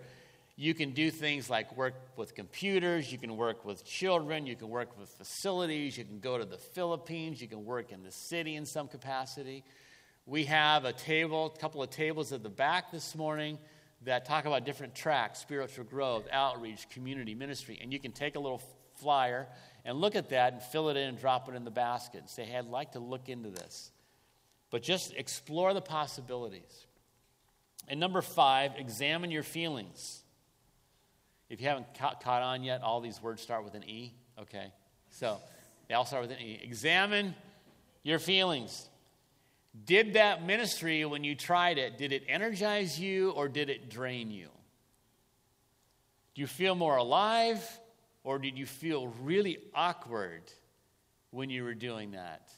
You 0.58 0.72
can 0.72 0.92
do 0.92 1.10
things 1.10 1.50
like 1.50 1.76
work 1.76 1.94
with 2.16 2.34
computers, 2.34 3.12
you 3.12 3.18
can 3.18 3.36
work 3.36 3.66
with 3.66 3.84
children, 3.84 4.46
you 4.46 4.56
can 4.56 4.70
work 4.70 4.98
with 4.98 5.10
facilities, 5.10 5.98
you 5.98 6.04
can 6.04 6.18
go 6.18 6.38
to 6.38 6.46
the 6.46 6.56
Philippines, 6.56 7.42
you 7.42 7.46
can 7.46 7.66
work 7.66 7.92
in 7.92 8.02
the 8.02 8.10
city 8.10 8.56
in 8.56 8.64
some 8.64 8.88
capacity. 8.88 9.64
We 10.24 10.44
have 10.44 10.86
a 10.86 10.94
table, 10.94 11.52
a 11.54 11.58
couple 11.58 11.82
of 11.82 11.90
tables 11.90 12.32
at 12.32 12.42
the 12.42 12.48
back 12.48 12.90
this 12.90 13.14
morning 13.14 13.58
that 14.04 14.24
talk 14.24 14.46
about 14.46 14.64
different 14.64 14.94
tracks 14.94 15.40
spiritual 15.40 15.84
growth, 15.84 16.26
outreach, 16.32 16.88
community, 16.88 17.34
ministry. 17.34 17.78
And 17.82 17.92
you 17.92 18.00
can 18.00 18.12
take 18.12 18.34
a 18.34 18.40
little 18.40 18.62
flyer 18.94 19.46
and 19.84 20.00
look 20.00 20.16
at 20.16 20.30
that 20.30 20.54
and 20.54 20.62
fill 20.62 20.88
it 20.88 20.96
in 20.96 21.08
and 21.08 21.20
drop 21.20 21.50
it 21.50 21.54
in 21.54 21.64
the 21.64 21.70
basket 21.70 22.20
and 22.20 22.30
say, 22.30 22.44
hey, 22.44 22.56
I'd 22.56 22.64
like 22.64 22.92
to 22.92 22.98
look 22.98 23.28
into 23.28 23.50
this. 23.50 23.90
But 24.70 24.82
just 24.82 25.12
explore 25.14 25.74
the 25.74 25.82
possibilities. 25.82 26.86
And 27.88 28.00
number 28.00 28.22
five, 28.22 28.72
examine 28.78 29.30
your 29.30 29.42
feelings. 29.42 30.22
If 31.48 31.60
you 31.60 31.68
haven't 31.68 31.86
ca- 31.94 32.14
caught 32.14 32.42
on 32.42 32.62
yet, 32.62 32.82
all 32.82 33.00
these 33.00 33.22
words 33.22 33.42
start 33.42 33.64
with 33.64 33.74
an 33.74 33.84
E. 33.84 34.14
Okay. 34.38 34.72
So 35.10 35.38
they 35.88 35.94
all 35.94 36.04
start 36.04 36.22
with 36.22 36.32
an 36.32 36.42
E. 36.42 36.60
Examine 36.62 37.34
your 38.02 38.18
feelings. 38.18 38.88
Did 39.84 40.14
that 40.14 40.44
ministry, 40.44 41.04
when 41.04 41.22
you 41.22 41.34
tried 41.34 41.78
it, 41.78 41.98
did 41.98 42.12
it 42.12 42.24
energize 42.28 42.98
you 42.98 43.30
or 43.30 43.48
did 43.48 43.68
it 43.68 43.90
drain 43.90 44.30
you? 44.30 44.48
Do 46.34 46.40
you 46.40 46.46
feel 46.46 46.74
more 46.74 46.96
alive 46.96 47.62
or 48.24 48.38
did 48.38 48.58
you 48.58 48.66
feel 48.66 49.08
really 49.22 49.58
awkward 49.74 50.42
when 51.30 51.50
you 51.50 51.64
were 51.64 51.74
doing 51.74 52.12
that? 52.12 52.50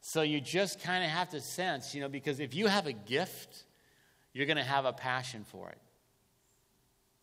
So 0.00 0.22
you 0.22 0.40
just 0.40 0.80
kind 0.80 1.04
of 1.04 1.10
have 1.10 1.30
to 1.30 1.40
sense, 1.40 1.94
you 1.94 2.00
know, 2.00 2.08
because 2.08 2.40
if 2.40 2.54
you 2.54 2.66
have 2.66 2.86
a 2.86 2.92
gift, 2.92 3.64
you're 4.32 4.46
going 4.46 4.56
to 4.56 4.62
have 4.62 4.84
a 4.84 4.92
passion 4.92 5.44
for 5.44 5.68
it. 5.70 5.78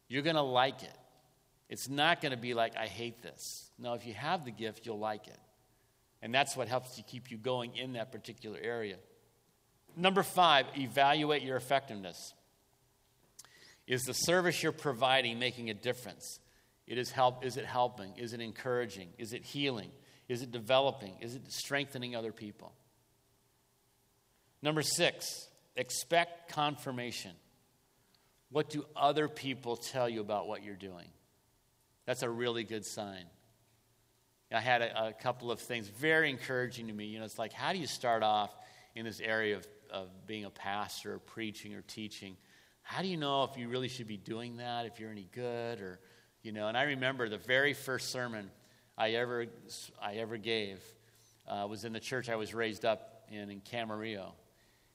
You're 0.08 0.22
going 0.22 0.36
to 0.36 0.42
like 0.42 0.84
it. 0.84 0.98
It's 1.70 1.90
not 1.90 2.22
going 2.22 2.32
to 2.32 2.38
be 2.38 2.54
like, 2.54 2.78
I 2.78 2.88
hate 2.88 3.22
this. 3.22 3.70
No, 3.78 3.94
if 3.94 4.06
you 4.06 4.14
have 4.14 4.46
the 4.46 4.52
gift, 4.52 4.86
you'll 4.86 5.00
like 5.00 5.28
it. 5.28 5.40
And 6.22 6.34
that's 6.34 6.56
what 6.56 6.68
helps 6.68 6.96
to 6.96 7.04
keep 7.04 7.30
you 7.30 7.38
going 7.38 7.76
in 7.76 7.94
that 7.94 8.12
particular 8.12 8.58
area. 8.62 8.96
Number 9.96 10.24
five, 10.24 10.66
evaluate 10.78 11.42
your 11.42 11.58
effectiveness. 11.58 12.34
Is 13.86 14.04
the 14.04 14.14
service 14.14 14.62
you're 14.62 14.72
providing 14.72 15.40
making 15.40 15.70
a 15.70 15.74
difference? 15.74 16.40
It 16.88 16.98
is, 16.98 17.12
help, 17.12 17.46
is 17.46 17.58
it 17.58 17.66
helping? 17.66 18.16
Is 18.18 18.34
it 18.34 18.40
encouraging? 18.40 19.10
Is 19.18 19.34
it 19.34 19.44
healing? 19.44 19.92
Is 20.30 20.42
it 20.42 20.52
developing? 20.52 21.16
Is 21.22 21.36
it 21.36 21.52
strengthening 21.52 22.16
other 22.16 22.32
people? 22.32 22.74
Number 24.62 24.82
six, 24.82 25.48
expect 25.76 26.52
confirmation. 26.52 27.32
What 28.50 28.70
do 28.70 28.86
other 28.96 29.28
people 29.28 29.76
tell 29.76 30.08
you 30.08 30.22
about 30.22 30.48
what 30.48 30.64
you're 30.64 30.76
doing? 30.76 31.08
That's 32.06 32.24
a 32.24 32.30
really 32.30 32.64
good 32.64 32.86
sign. 32.86 33.26
I 34.52 34.62
had 34.62 34.82
a, 34.82 35.08
a, 35.08 35.14
couple 35.14 35.52
of 35.52 35.60
things 35.60 35.90
very 35.90 36.30
encouraging 36.30 36.88
to 36.88 36.94
me. 36.94 37.06
You 37.06 37.20
know, 37.20 37.26
it's 37.26 37.38
like, 37.38 37.52
how 37.52 37.74
do 37.74 37.80
you 37.80 37.88
start 37.88 38.24
off 38.24 38.56
in 38.96 39.04
this 39.04 39.20
area 39.20 39.58
of, 39.58 39.68
of 39.92 40.08
being 40.26 40.46
a 40.46 40.50
pastor 40.50 41.16
or 41.16 41.20
preaching 41.20 41.74
or 41.74 41.82
teaching? 41.82 42.38
How 42.82 43.02
do 43.02 43.10
you 43.10 43.18
know 43.18 43.44
if 43.44 43.58
you 43.58 43.68
really 43.68 43.90
should 43.90 44.08
be 44.08 44.16
doing 44.16 44.58
that, 44.58 44.86
if 44.86 45.02
you're 45.02 45.12
any 45.12 45.28
good, 45.34 45.82
or, 45.82 46.00
you 46.44 46.54
know? 46.54 46.70
And 46.70 46.78
I 46.78 46.84
remember 46.84 47.28
the 47.28 47.38
very 47.38 47.74
first 47.74 48.10
sermon 48.10 48.50
I 48.98 49.12
ever, 49.12 49.48
I 50.02 50.14
ever 50.14 50.38
gave 50.38 50.82
uh, 51.46 51.68
was 51.70 51.84
in 51.84 51.92
the 51.92 52.00
church 52.00 52.30
I 52.30 52.38
was 52.38 52.54
raised 52.54 52.86
up 52.86 53.26
in, 53.30 53.50
in 53.50 53.60
Camarillo. 53.60 54.32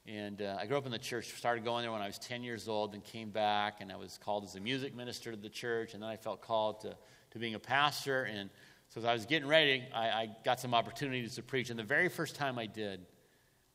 And 0.07 0.43
uh, 0.43 0.57
I 0.61 0.67
grew 0.67 0.77
up 0.77 0.87
in 0.87 0.91
the 0.91 0.99
church, 0.99 1.33
started 1.37 1.65
going 1.65 1.83
there 1.83 1.93
when 1.93 2.03
I 2.03 2.07
was 2.07 2.19
10 2.19 2.43
years 2.43 2.67
old, 2.67 2.95
and 2.95 3.05
came 3.05 3.31
back, 3.31 3.81
and 3.81 3.93
I 3.93 3.97
was 3.97 4.19
called 4.19 4.45
as 4.45 4.57
a 4.57 4.61
music 4.61 4.97
minister 4.97 5.31
to 5.31 5.37
the 5.37 5.49
church, 5.49 5.95
and 5.95 6.03
then 6.03 6.11
I 6.11 6.17
felt 6.17 6.43
called 6.43 6.81
to, 6.81 6.97
to 7.31 7.39
being 7.39 7.55
a 7.55 7.61
pastor. 7.61 8.25
And 8.25 8.51
so 8.89 9.01
as 9.01 9.05
I 9.05 9.13
was 9.13 9.27
getting 9.27 9.49
ready, 9.49 9.85
I, 9.95 10.09
I 10.09 10.29
got 10.45 10.59
some 10.59 10.75
opportunities 10.75 11.37
to 11.37 11.43
preach. 11.43 11.71
And 11.71 11.79
the 11.79 11.85
very 11.85 12.09
first 12.09 12.35
time 12.35 12.59
I 12.59 12.67
did, 12.67 13.07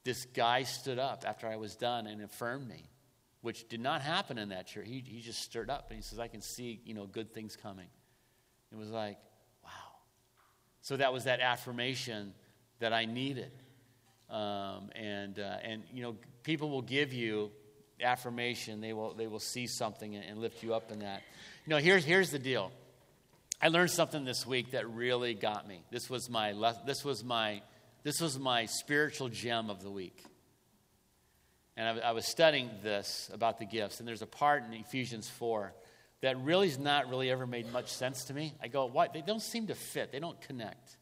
this 0.04 0.26
guy 0.26 0.64
stood 0.64 1.00
up 1.00 1.24
after 1.26 1.48
I 1.48 1.56
was 1.56 1.76
done 1.76 2.08
and 2.08 2.22
affirmed 2.22 2.68
me, 2.68 2.90
which 3.42 3.70
did 3.70 3.80
not 3.80 4.02
happen 4.02 4.38
in 4.38 4.50
that 4.50 4.68
church. 4.68 4.86
He, 4.86 5.02
he 5.06 5.22
just 5.22 5.42
stirred 5.42 5.70
up, 5.70 5.88
and 5.90 5.96
he 5.96 6.04
says, 6.04 6.20
I 6.20 6.28
can 6.28 6.42
see, 6.42 6.82
you 6.84 6.94
know, 6.94 7.06
good 7.06 7.34
things 7.34 7.56
coming. 7.56 7.88
It 8.72 8.78
was 8.78 8.90
like, 8.90 9.18
wow. 9.64 9.70
So 10.82 10.98
that 10.98 11.14
was 11.14 11.24
that 11.24 11.40
affirmation 11.40 12.34
that 12.80 12.92
I 12.92 13.06
needed. 13.06 13.52
Um, 14.30 14.90
and, 14.96 15.40
uh, 15.40 15.58
and, 15.64 15.84
you 15.94 16.02
know, 16.02 16.16
people 16.44 16.70
will 16.70 16.82
give 16.82 17.14
you 17.14 17.52
affirmation. 18.02 18.82
They 18.82 18.94
will, 18.94 19.14
they 19.14 19.28
will 19.28 19.40
see 19.40 19.68
something 19.68 20.16
and, 20.16 20.40
lift 20.40 20.64
you 20.64 20.74
up 20.74 20.92
in 20.92 21.00
that. 21.00 21.22
You 21.66 21.72
know, 21.72 21.78
here's, 21.78 22.04
here's 22.04 22.30
the 22.30 22.40
deal. 22.40 22.72
I 23.62 23.70
learned 23.70 23.92
something 23.92 24.26
this 24.26 24.46
week 24.46 24.72
that 24.72 24.90
really 24.90 25.34
got 25.34 25.68
me. 25.68 25.82
This 25.92 26.10
was 26.10 26.30
my, 26.30 26.54
this 26.86 27.04
was 27.04 27.24
my, 27.24 27.62
this 28.04 28.22
was 28.22 28.38
my 28.38 28.66
spiritual 28.66 29.30
gem 29.30 29.70
of 29.70 29.82
the 29.82 29.90
week. 29.90 30.24
And 31.76 32.00
I, 32.02 32.10
I 32.10 32.12
was 32.12 32.28
studying 32.28 32.70
this 32.84 33.30
about 33.34 33.60
the 33.60 33.66
gifts, 33.66 34.00
and 34.00 34.08
there's 34.08 34.22
a 34.22 34.28
part 34.28 34.64
in 34.66 34.74
Ephesians 34.74 35.30
4 35.30 35.74
that 36.22 36.40
really 36.42 36.68
has 36.68 36.80
not 36.80 37.10
really 37.10 37.30
ever 37.30 37.46
made 37.46 37.72
much 37.72 37.90
sense 37.90 38.26
to 38.26 38.34
me. 38.34 38.56
I 38.62 38.68
go, 38.68 38.86
why? 38.86 39.08
They 39.14 39.22
don't 39.22 39.42
seem 39.42 39.68
to 39.68 39.76
fit. 39.76 40.12
They 40.12 40.20
don't 40.20 40.40
connect. 40.42 40.98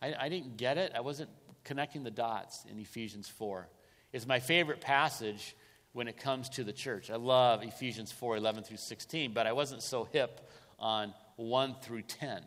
I, 0.00 0.14
I 0.18 0.28
didn't 0.28 0.56
get 0.56 0.78
it. 0.78 0.92
I 0.94 1.00
wasn't 1.00 1.30
connecting 1.66 2.04
the 2.04 2.10
dots 2.10 2.64
in 2.70 2.78
Ephesians 2.78 3.28
4. 3.28 3.68
It's 4.12 4.26
my 4.26 4.40
favorite 4.40 4.80
passage 4.80 5.54
when 5.92 6.08
it 6.08 6.16
comes 6.16 6.48
to 6.50 6.64
the 6.64 6.72
church. 6.72 7.10
I 7.10 7.16
love 7.16 7.62
Ephesians 7.62 8.12
4 8.12 8.36
11 8.36 8.64
through 8.64 8.78
16, 8.78 9.32
but 9.32 9.46
I 9.46 9.52
wasn't 9.52 9.82
so 9.82 10.04
hip 10.04 10.48
on 10.78 11.12
1 11.36 11.76
through 11.82 12.02
10. 12.02 12.42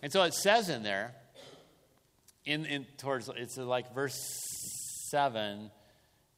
And 0.00 0.12
so 0.12 0.22
it 0.22 0.34
says 0.34 0.68
in 0.68 0.82
there, 0.82 1.12
in, 2.44 2.64
in 2.64 2.86
towards 2.96 3.28
it's 3.36 3.58
like 3.58 3.92
verse 3.94 4.16
7, 5.10 5.70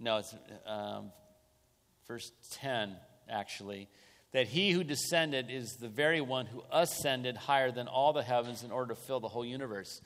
no, 0.01 0.17
it's 0.17 0.35
um, 0.67 1.13
verse 2.09 2.33
10 2.53 2.97
actually, 3.29 3.89
that 4.33 4.47
he 4.47 4.71
who 4.71 4.83
descended 4.83 5.51
is 5.51 5.77
the 5.81 5.89
very 5.89 6.21
one 6.21 6.47
who 6.47 6.63
ascended 6.73 7.37
higher 7.37 7.71
than 7.71 7.89
all 7.89 8.13
the 8.13 8.23
heavens 8.23 8.63
in 8.65 8.71
order 8.71 8.95
to 8.95 9.01
fill 9.01 9.21
the 9.21 9.29
whole 9.29 9.45
universe. 9.45 10.01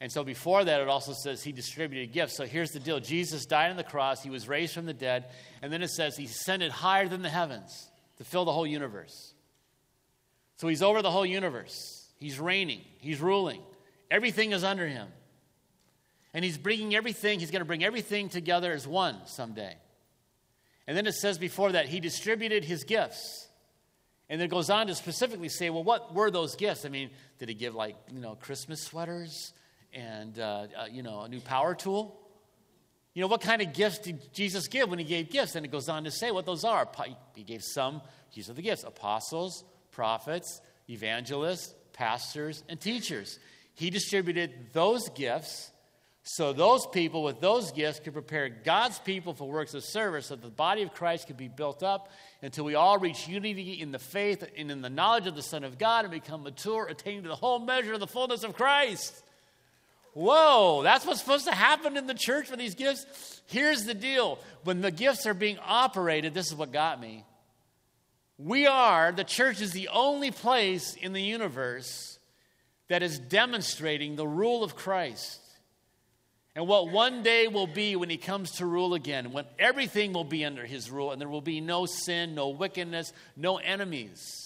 And 0.00 0.10
so 0.10 0.24
before 0.24 0.64
that, 0.64 0.80
it 0.80 0.88
also 0.88 1.12
says 1.12 1.42
he 1.42 1.52
distributed 1.52 2.12
gifts. 2.12 2.36
So 2.36 2.44
here's 2.44 2.70
the 2.70 2.80
deal 2.80 3.00
Jesus 3.00 3.46
died 3.46 3.70
on 3.70 3.76
the 3.76 3.84
cross, 3.84 4.22
he 4.22 4.30
was 4.30 4.48
raised 4.48 4.74
from 4.74 4.86
the 4.86 4.94
dead, 4.94 5.26
and 5.62 5.72
then 5.72 5.82
it 5.82 5.90
says 5.90 6.16
he 6.16 6.24
ascended 6.24 6.72
higher 6.72 7.08
than 7.08 7.22
the 7.22 7.28
heavens 7.28 7.88
to 8.18 8.24
fill 8.24 8.44
the 8.44 8.52
whole 8.52 8.66
universe. 8.66 9.34
So 10.56 10.68
he's 10.68 10.82
over 10.82 11.02
the 11.02 11.10
whole 11.10 11.26
universe. 11.26 12.08
He's 12.18 12.38
reigning, 12.38 12.80
he's 12.98 13.20
ruling. 13.20 13.62
Everything 14.10 14.52
is 14.52 14.64
under 14.64 14.86
him. 14.86 15.08
And 16.32 16.44
he's 16.44 16.58
bringing 16.58 16.94
everything, 16.94 17.40
he's 17.40 17.50
going 17.50 17.60
to 17.60 17.66
bring 17.66 17.84
everything 17.84 18.28
together 18.28 18.72
as 18.72 18.86
one 18.86 19.16
someday. 19.26 19.76
And 20.86 20.96
then 20.96 21.06
it 21.06 21.14
says 21.14 21.38
before 21.38 21.72
that, 21.72 21.86
he 21.86 22.00
distributed 22.00 22.64
his 22.64 22.84
gifts. 22.84 23.48
And 24.28 24.40
then 24.40 24.46
it 24.46 24.50
goes 24.50 24.70
on 24.70 24.86
to 24.88 24.94
specifically 24.94 25.48
say, 25.48 25.70
well, 25.70 25.84
what 25.84 26.14
were 26.14 26.30
those 26.30 26.56
gifts? 26.56 26.84
I 26.84 26.88
mean, 26.88 27.10
did 27.38 27.48
he 27.48 27.54
give 27.54 27.74
like, 27.74 27.96
you 28.12 28.20
know, 28.20 28.34
Christmas 28.34 28.82
sweaters? 28.82 29.52
And 29.94 30.38
uh, 30.38 30.66
uh, 30.76 30.86
you 30.90 31.02
know 31.02 31.22
a 31.22 31.28
new 31.28 31.40
power 31.40 31.74
tool. 31.74 32.20
You 33.14 33.20
know 33.20 33.28
what 33.28 33.40
kind 33.40 33.62
of 33.62 33.72
gifts 33.72 33.98
did 33.98 34.32
jesus 34.34 34.66
give 34.66 34.90
when 34.90 34.98
he 34.98 35.04
gave 35.04 35.30
gifts? 35.30 35.54
And 35.54 35.64
it 35.64 35.70
goes 35.70 35.88
on 35.88 36.04
to 36.04 36.10
say 36.10 36.30
what 36.30 36.46
those 36.46 36.64
are. 36.64 36.88
He 37.34 37.42
gave 37.44 37.62
some 37.62 38.02
these 38.34 38.50
are 38.50 38.54
the 38.54 38.62
gifts 38.62 38.84
apostles 38.84 39.64
prophets 39.92 40.60
evangelists 40.88 41.74
pastors 41.92 42.64
and 42.68 42.80
teachers. 42.80 43.38
He 43.74 43.90
distributed 43.90 44.72
those 44.72 45.08
gifts 45.10 45.70
so 46.26 46.54
those 46.54 46.86
people 46.86 47.22
with 47.22 47.38
those 47.40 47.70
gifts 47.70 48.00
could 48.00 48.14
prepare 48.14 48.48
god's 48.48 48.98
people 48.98 49.34
for 49.34 49.46
works 49.46 49.74
of 49.74 49.84
service 49.84 50.26
so 50.26 50.36
that 50.36 50.42
the 50.42 50.50
body 50.50 50.80
of 50.80 50.94
christ 50.94 51.26
could 51.26 51.36
be 51.36 51.48
built 51.48 51.82
up 51.82 52.10
until 52.40 52.64
we 52.64 52.74
all 52.74 52.98
reach 52.98 53.28
unity 53.28 53.78
in 53.80 53.92
the 53.92 53.98
faith 53.98 54.42
and 54.56 54.70
in 54.70 54.80
the 54.80 54.88
knowledge 54.88 55.26
of 55.26 55.36
the 55.36 55.42
son 55.42 55.64
of 55.64 55.76
god 55.76 56.06
and 56.06 56.10
become 56.10 56.42
mature 56.42 56.86
attaining 56.86 57.22
to 57.22 57.28
the 57.28 57.36
whole 57.36 57.58
measure 57.58 57.92
of 57.92 58.00
the 58.00 58.06
fullness 58.06 58.42
of 58.42 58.54
christ 58.54 59.22
Whoa, 60.14 60.82
that's 60.82 61.04
what's 61.04 61.20
supposed 61.20 61.46
to 61.46 61.54
happen 61.54 61.96
in 61.96 62.06
the 62.06 62.14
church 62.14 62.46
for 62.46 62.56
these 62.56 62.74
gifts? 62.74 63.42
Here's 63.46 63.84
the 63.84 63.94
deal 63.94 64.38
when 64.62 64.80
the 64.80 64.90
gifts 64.90 65.26
are 65.26 65.34
being 65.34 65.58
operated, 65.58 66.34
this 66.34 66.46
is 66.46 66.54
what 66.54 66.72
got 66.72 67.00
me. 67.00 67.24
We 68.38 68.66
are, 68.66 69.12
the 69.12 69.24
church 69.24 69.60
is 69.60 69.72
the 69.72 69.88
only 69.88 70.30
place 70.30 70.94
in 70.94 71.12
the 71.12 71.22
universe 71.22 72.18
that 72.88 73.02
is 73.02 73.18
demonstrating 73.18 74.16
the 74.16 74.26
rule 74.26 74.64
of 74.64 74.76
Christ 74.76 75.40
and 76.56 76.68
what 76.68 76.90
one 76.90 77.22
day 77.22 77.48
will 77.48 77.66
be 77.66 77.96
when 77.96 78.10
he 78.10 78.16
comes 78.16 78.52
to 78.52 78.66
rule 78.66 78.94
again, 78.94 79.32
when 79.32 79.44
everything 79.58 80.12
will 80.12 80.24
be 80.24 80.44
under 80.44 80.64
his 80.64 80.90
rule 80.90 81.10
and 81.10 81.20
there 81.20 81.28
will 81.28 81.40
be 81.40 81.60
no 81.60 81.84
sin, 81.86 82.34
no 82.34 82.50
wickedness, 82.50 83.12
no 83.36 83.56
enemies. 83.56 84.43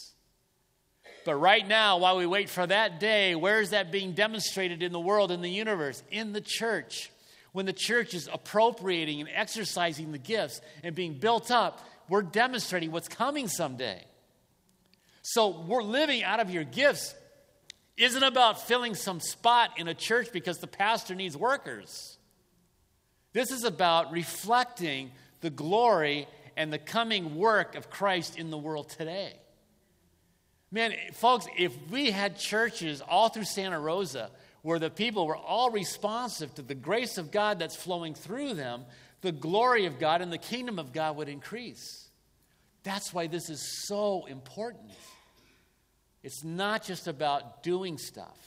But 1.29 1.35
right 1.35 1.69
now, 1.69 1.99
while 1.99 2.17
we 2.17 2.25
wait 2.25 2.49
for 2.49 2.67
that 2.67 3.01
day, 3.01 3.35
where 3.35 3.61
is 3.61 3.69
that 3.69 3.93
being 3.93 4.13
demonstrated 4.13 4.83
in 4.83 4.93
the 4.93 4.99
world, 4.99 5.31
in 5.31 5.43
the 5.43 5.51
universe? 5.51 6.03
In 6.11 6.33
the 6.33 6.41
church. 6.41 7.11
When 7.53 7.67
the 7.67 7.75
church 7.75 8.15
is 8.15 8.31
appropriating 8.33 9.21
and 9.21 9.29
exercising 9.35 10.11
the 10.11 10.17
gifts 10.17 10.63
and 10.83 10.95
being 10.95 11.19
built 11.19 11.51
up, 11.51 11.87
we're 12.09 12.23
demonstrating 12.23 12.93
what's 12.93 13.09
coming 13.09 13.47
someday. 13.47 14.03
So 15.21 15.49
we're 15.49 15.83
living 15.83 16.23
out 16.23 16.41
of 16.41 16.49
your 16.49 16.65
gifts 16.65 17.15
isn't 17.99 18.23
about 18.23 18.67
filling 18.67 18.95
some 18.95 19.21
spot 19.21 19.73
in 19.77 19.87
a 19.87 19.93
church 19.93 20.33
because 20.33 20.57
the 20.61 20.67
pastor 20.67 21.15
needs 21.15 21.37
workers. 21.37 22.17
This 23.35 23.51
is 23.51 23.65
about 23.65 24.13
reflecting 24.13 25.11
the 25.43 25.51
glory 25.51 26.27
and 26.57 26.73
the 26.73 26.79
coming 26.79 27.35
work 27.35 27.75
of 27.75 27.91
Christ 27.91 28.39
in 28.39 28.49
the 28.49 28.57
world 28.57 28.89
today. 28.89 29.35
Man, 30.71 30.93
folks, 31.15 31.47
if 31.57 31.73
we 31.91 32.11
had 32.11 32.39
churches 32.39 33.01
all 33.01 33.31
through 33.31 33.45
Santa 33.45 33.81
Rosa 33.81 34.31
where 34.63 34.79
the 34.79 34.91
people 34.91 35.27
were 35.27 35.37
all 35.37 35.71
responsive 35.71 36.55
to 36.57 36.63
the 36.63 36.75
grace 36.75 37.17
of 37.17 37.31
God 37.31 37.59
that's 37.59 37.77
flowing 37.77 38.15
through 38.15 38.55
them, 38.55 38.85
the 39.23 39.33
glory 39.33 39.87
of 39.87 39.99
God 39.99 40.21
and 40.21 40.33
the 40.33 40.39
kingdom 40.39 40.79
of 40.79 40.93
God 40.93 41.17
would 41.17 41.29
increase. 41.29 42.09
That's 42.83 43.15
why 43.15 43.29
this 43.29 43.49
is 43.49 43.87
so 43.87 44.27
important. 44.27 44.93
It's 46.23 46.45
not 46.45 46.83
just 46.85 47.07
about 47.09 47.63
doing 47.63 47.97
stuff, 47.97 48.39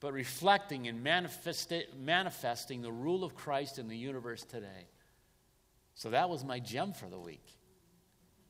but 0.00 0.12
reflecting 0.12 0.86
and 0.86 1.02
manifesting 1.02 2.82
the 2.82 2.92
rule 2.92 3.24
of 3.24 3.34
Christ 3.34 3.78
in 3.78 3.88
the 3.88 3.96
universe 3.96 4.42
today. 4.44 4.86
So 5.94 6.10
that 6.10 6.28
was 6.28 6.44
my 6.44 6.60
gem 6.60 6.92
for 6.92 7.08
the 7.08 7.18
week. 7.18 7.44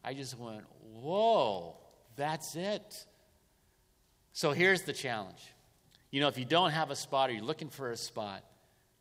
I 0.05 0.15
just 0.15 0.39
went, 0.39 0.65
whoa, 0.83 1.77
that's 2.17 2.57
it. 2.57 3.07
So 4.33 4.53
here's 4.53 4.83
the 4.83 4.93
challenge. 4.93 5.43
You 6.11 6.21
know, 6.21 6.29
if 6.29 6.39
you 6.39 6.45
don't 6.45 6.71
have 6.71 6.91
a 6.91 6.97
spot 6.97 7.31
or 7.31 7.35
you're 7.35 7.45
looking 7.45 7.69
for 7.69 7.91
a 7.91 7.97
spot, 7.97 8.45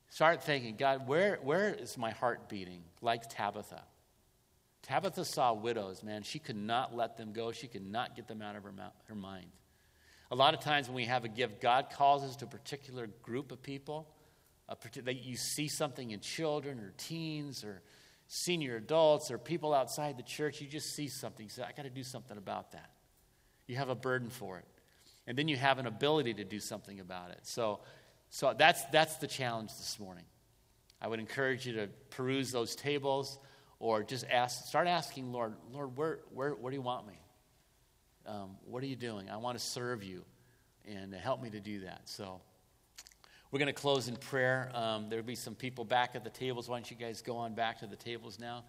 start 0.09 0.43
thinking, 0.43 0.75
God, 0.75 1.07
where, 1.07 1.39
where 1.43 1.73
is 1.73 1.97
my 1.97 2.11
heart 2.11 2.49
beating? 2.49 2.83
Like 3.01 3.29
Tabitha. 3.29 3.83
Tabitha 4.83 5.25
saw 5.25 5.53
widows, 5.53 6.03
man. 6.03 6.23
She 6.23 6.39
could 6.39 6.55
not 6.55 6.95
let 6.95 7.17
them 7.17 7.33
go. 7.33 7.51
She 7.51 7.67
could 7.67 7.85
not 7.85 8.15
get 8.15 8.27
them 8.27 8.41
out 8.41 8.55
of 8.55 8.63
her, 8.63 8.73
her 9.07 9.15
mind. 9.15 9.47
A 10.31 10.35
lot 10.35 10.53
of 10.53 10.59
times 10.59 10.87
when 10.87 10.95
we 10.95 11.05
have 11.05 11.25
a 11.25 11.29
gift, 11.29 11.61
God 11.61 11.89
calls 11.91 12.23
us 12.23 12.35
to 12.37 12.45
a 12.45 12.47
particular 12.47 13.07
group 13.21 13.51
of 13.51 13.61
people. 13.61 14.07
that 15.03 15.23
you 15.23 15.37
see 15.37 15.67
something 15.67 16.11
in 16.11 16.19
children 16.19 16.79
or 16.79 16.93
teens 16.97 17.63
or 17.63 17.81
senior 18.27 18.75
adults 18.77 19.31
or 19.31 19.37
people 19.37 19.73
outside 19.73 20.17
the 20.17 20.23
church. 20.23 20.61
You 20.61 20.67
just 20.67 20.95
see 20.95 21.07
something. 21.07 21.45
You 21.45 21.49
say, 21.49 21.63
I 21.63 21.71
got 21.71 21.83
to 21.83 21.89
do 21.89 22.03
something 22.03 22.37
about 22.37 22.71
that. 22.71 22.89
You 23.67 23.75
have 23.77 23.89
a 23.89 23.95
burden 23.95 24.29
for 24.29 24.57
it. 24.57 24.65
And 25.27 25.37
then 25.37 25.47
you 25.47 25.57
have 25.57 25.79
an 25.79 25.87
ability 25.87 26.35
to 26.35 26.43
do 26.43 26.59
something 26.59 26.99
about 26.99 27.31
it. 27.31 27.39
So, 27.43 27.79
so 28.29 28.53
that's, 28.57 28.83
that's 28.85 29.17
the 29.17 29.27
challenge 29.27 29.71
this 29.71 29.99
morning. 29.99 30.25
I 31.01 31.07
would 31.07 31.19
encourage 31.19 31.65
you 31.65 31.73
to 31.73 31.87
peruse 32.11 32.51
those 32.51 32.75
tables 32.75 33.37
or 33.79 34.03
just 34.03 34.25
ask, 34.29 34.65
start 34.65 34.87
asking, 34.87 35.31
Lord, 35.31 35.53
Lord, 35.71 35.97
where, 35.97 36.19
where, 36.31 36.51
where 36.51 36.71
do 36.71 36.75
you 36.75 36.81
want 36.81 37.07
me? 37.07 37.19
Um, 38.27 38.57
what 38.65 38.81
are 38.83 38.87
you 38.87 38.95
doing? 38.95 39.29
I 39.29 39.37
want 39.37 39.57
to 39.57 39.63
serve 39.63 40.03
you 40.03 40.23
and 40.87 41.13
help 41.13 41.41
me 41.41 41.49
to 41.49 41.59
do 41.59 41.81
that. 41.81 42.01
So 42.05 42.41
we're 43.51 43.59
going 43.59 43.67
to 43.67 43.73
close 43.73 44.07
in 44.07 44.15
prayer. 44.15 44.71
Um, 44.73 45.09
there'll 45.09 45.25
be 45.25 45.35
some 45.35 45.55
people 45.55 45.85
back 45.85 46.15
at 46.15 46.23
the 46.23 46.29
tables. 46.29 46.69
Why 46.69 46.77
don't 46.77 46.89
you 46.89 46.97
guys 46.97 47.21
go 47.21 47.37
on 47.37 47.53
back 47.53 47.79
to 47.79 47.87
the 47.87 47.95
tables 47.95 48.39
now? 48.39 48.63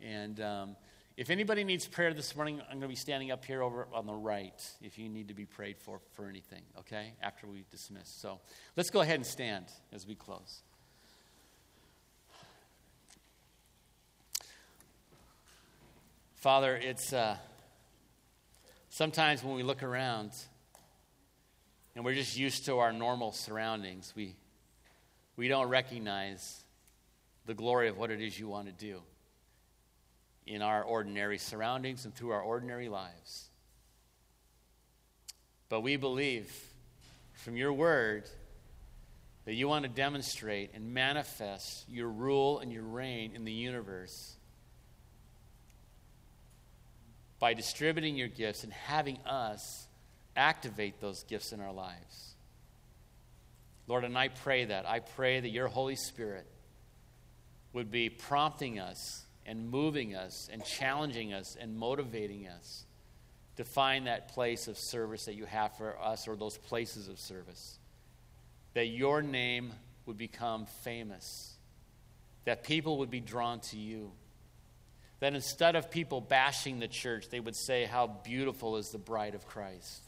And 0.00 0.40
um, 0.40 0.76
if 1.20 1.28
anybody 1.28 1.64
needs 1.64 1.86
prayer 1.86 2.14
this 2.14 2.34
morning, 2.34 2.62
I'm 2.62 2.78
going 2.78 2.80
to 2.80 2.88
be 2.88 2.94
standing 2.94 3.30
up 3.30 3.44
here 3.44 3.62
over 3.62 3.86
on 3.92 4.06
the 4.06 4.14
right 4.14 4.54
if 4.80 4.98
you 4.98 5.06
need 5.06 5.28
to 5.28 5.34
be 5.34 5.44
prayed 5.44 5.76
for 5.76 6.00
for 6.12 6.26
anything, 6.26 6.62
okay, 6.78 7.12
after 7.20 7.46
we 7.46 7.66
dismiss. 7.70 8.08
So 8.08 8.40
let's 8.74 8.88
go 8.88 9.02
ahead 9.02 9.16
and 9.16 9.26
stand 9.26 9.66
as 9.92 10.06
we 10.06 10.14
close. 10.14 10.62
Father, 16.36 16.74
it's 16.74 17.12
uh, 17.12 17.36
sometimes 18.88 19.44
when 19.44 19.54
we 19.54 19.62
look 19.62 19.82
around 19.82 20.32
and 21.94 22.02
we're 22.02 22.14
just 22.14 22.38
used 22.38 22.64
to 22.64 22.78
our 22.78 22.94
normal 22.94 23.32
surroundings, 23.32 24.14
we, 24.16 24.36
we 25.36 25.48
don't 25.48 25.68
recognize 25.68 26.64
the 27.44 27.52
glory 27.52 27.90
of 27.90 27.98
what 27.98 28.10
it 28.10 28.22
is 28.22 28.40
you 28.40 28.48
want 28.48 28.68
to 28.68 28.72
do 28.72 29.02
in 30.50 30.62
our 30.62 30.82
ordinary 30.82 31.38
surroundings 31.38 32.04
and 32.04 32.12
through 32.12 32.30
our 32.30 32.42
ordinary 32.42 32.88
lives. 32.88 33.48
But 35.68 35.82
we 35.82 35.94
believe 35.94 36.52
from 37.34 37.56
your 37.56 37.72
word 37.72 38.24
that 39.44 39.54
you 39.54 39.68
want 39.68 39.84
to 39.84 39.88
demonstrate 39.88 40.72
and 40.74 40.92
manifest 40.92 41.88
your 41.88 42.08
rule 42.08 42.58
and 42.58 42.72
your 42.72 42.82
reign 42.82 43.30
in 43.36 43.44
the 43.44 43.52
universe 43.52 44.34
by 47.38 47.54
distributing 47.54 48.16
your 48.16 48.28
gifts 48.28 48.64
and 48.64 48.72
having 48.72 49.18
us 49.18 49.86
activate 50.34 51.00
those 51.00 51.22
gifts 51.22 51.52
in 51.52 51.60
our 51.60 51.72
lives. 51.72 52.34
Lord, 53.86 54.04
and 54.04 54.18
I 54.18 54.28
pray 54.28 54.64
that. 54.64 54.84
I 54.84 54.98
pray 54.98 55.38
that 55.38 55.48
your 55.48 55.68
Holy 55.68 55.96
Spirit 55.96 56.46
would 57.72 57.92
be 57.92 58.08
prompting 58.08 58.80
us 58.80 59.24
and 59.50 59.68
moving 59.68 60.14
us 60.14 60.48
and 60.52 60.64
challenging 60.64 61.32
us 61.32 61.56
and 61.60 61.76
motivating 61.76 62.46
us 62.46 62.84
to 63.56 63.64
find 63.64 64.06
that 64.06 64.28
place 64.28 64.68
of 64.68 64.78
service 64.78 65.24
that 65.24 65.34
you 65.34 65.44
have 65.44 65.76
for 65.76 66.00
us 66.00 66.28
or 66.28 66.36
those 66.36 66.56
places 66.56 67.08
of 67.08 67.18
service. 67.18 67.78
That 68.74 68.86
your 68.86 69.22
name 69.22 69.72
would 70.06 70.16
become 70.16 70.66
famous, 70.84 71.56
that 72.44 72.62
people 72.62 72.98
would 72.98 73.10
be 73.10 73.20
drawn 73.20 73.58
to 73.60 73.76
you 73.76 74.12
that 75.20 75.34
instead 75.34 75.76
of 75.76 75.90
people 75.90 76.22
bashing 76.22 76.78
the 76.78 76.88
church, 76.88 77.28
they 77.28 77.40
would 77.40 77.56
say, 77.56 77.84
How 77.84 78.06
beautiful 78.06 78.76
is 78.76 78.88
the 78.88 78.98
bride 78.98 79.34
of 79.34 79.46
Christ 79.46 80.02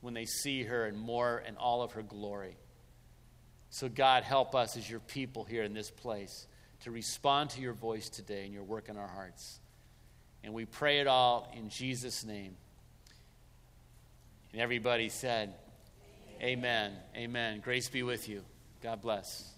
when 0.00 0.14
they 0.14 0.24
see 0.24 0.62
her 0.62 0.86
and 0.86 0.98
more 0.98 1.42
and 1.46 1.56
all 1.58 1.82
of 1.82 1.92
her 1.92 2.02
glory. 2.02 2.56
So, 3.68 3.88
God, 3.88 4.22
help 4.22 4.54
us 4.54 4.76
as 4.76 4.88
your 4.88 5.00
people 5.00 5.44
here 5.44 5.62
in 5.62 5.74
this 5.74 5.90
place 5.90 6.46
to 6.86 6.92
respond 6.92 7.50
to 7.50 7.60
your 7.60 7.72
voice 7.72 8.08
today 8.08 8.44
and 8.44 8.54
your 8.54 8.62
work 8.62 8.88
in 8.88 8.96
our 8.96 9.08
hearts. 9.08 9.58
And 10.44 10.54
we 10.54 10.66
pray 10.66 11.00
it 11.00 11.08
all 11.08 11.52
in 11.56 11.68
Jesus' 11.68 12.24
name. 12.24 12.56
And 14.52 14.60
everybody 14.60 15.08
said, 15.08 15.52
Amen. 16.40 16.92
Amen. 16.92 16.92
Amen. 17.16 17.60
Grace 17.64 17.88
be 17.88 18.04
with 18.04 18.28
you. 18.28 18.44
God 18.84 19.02
bless. 19.02 19.55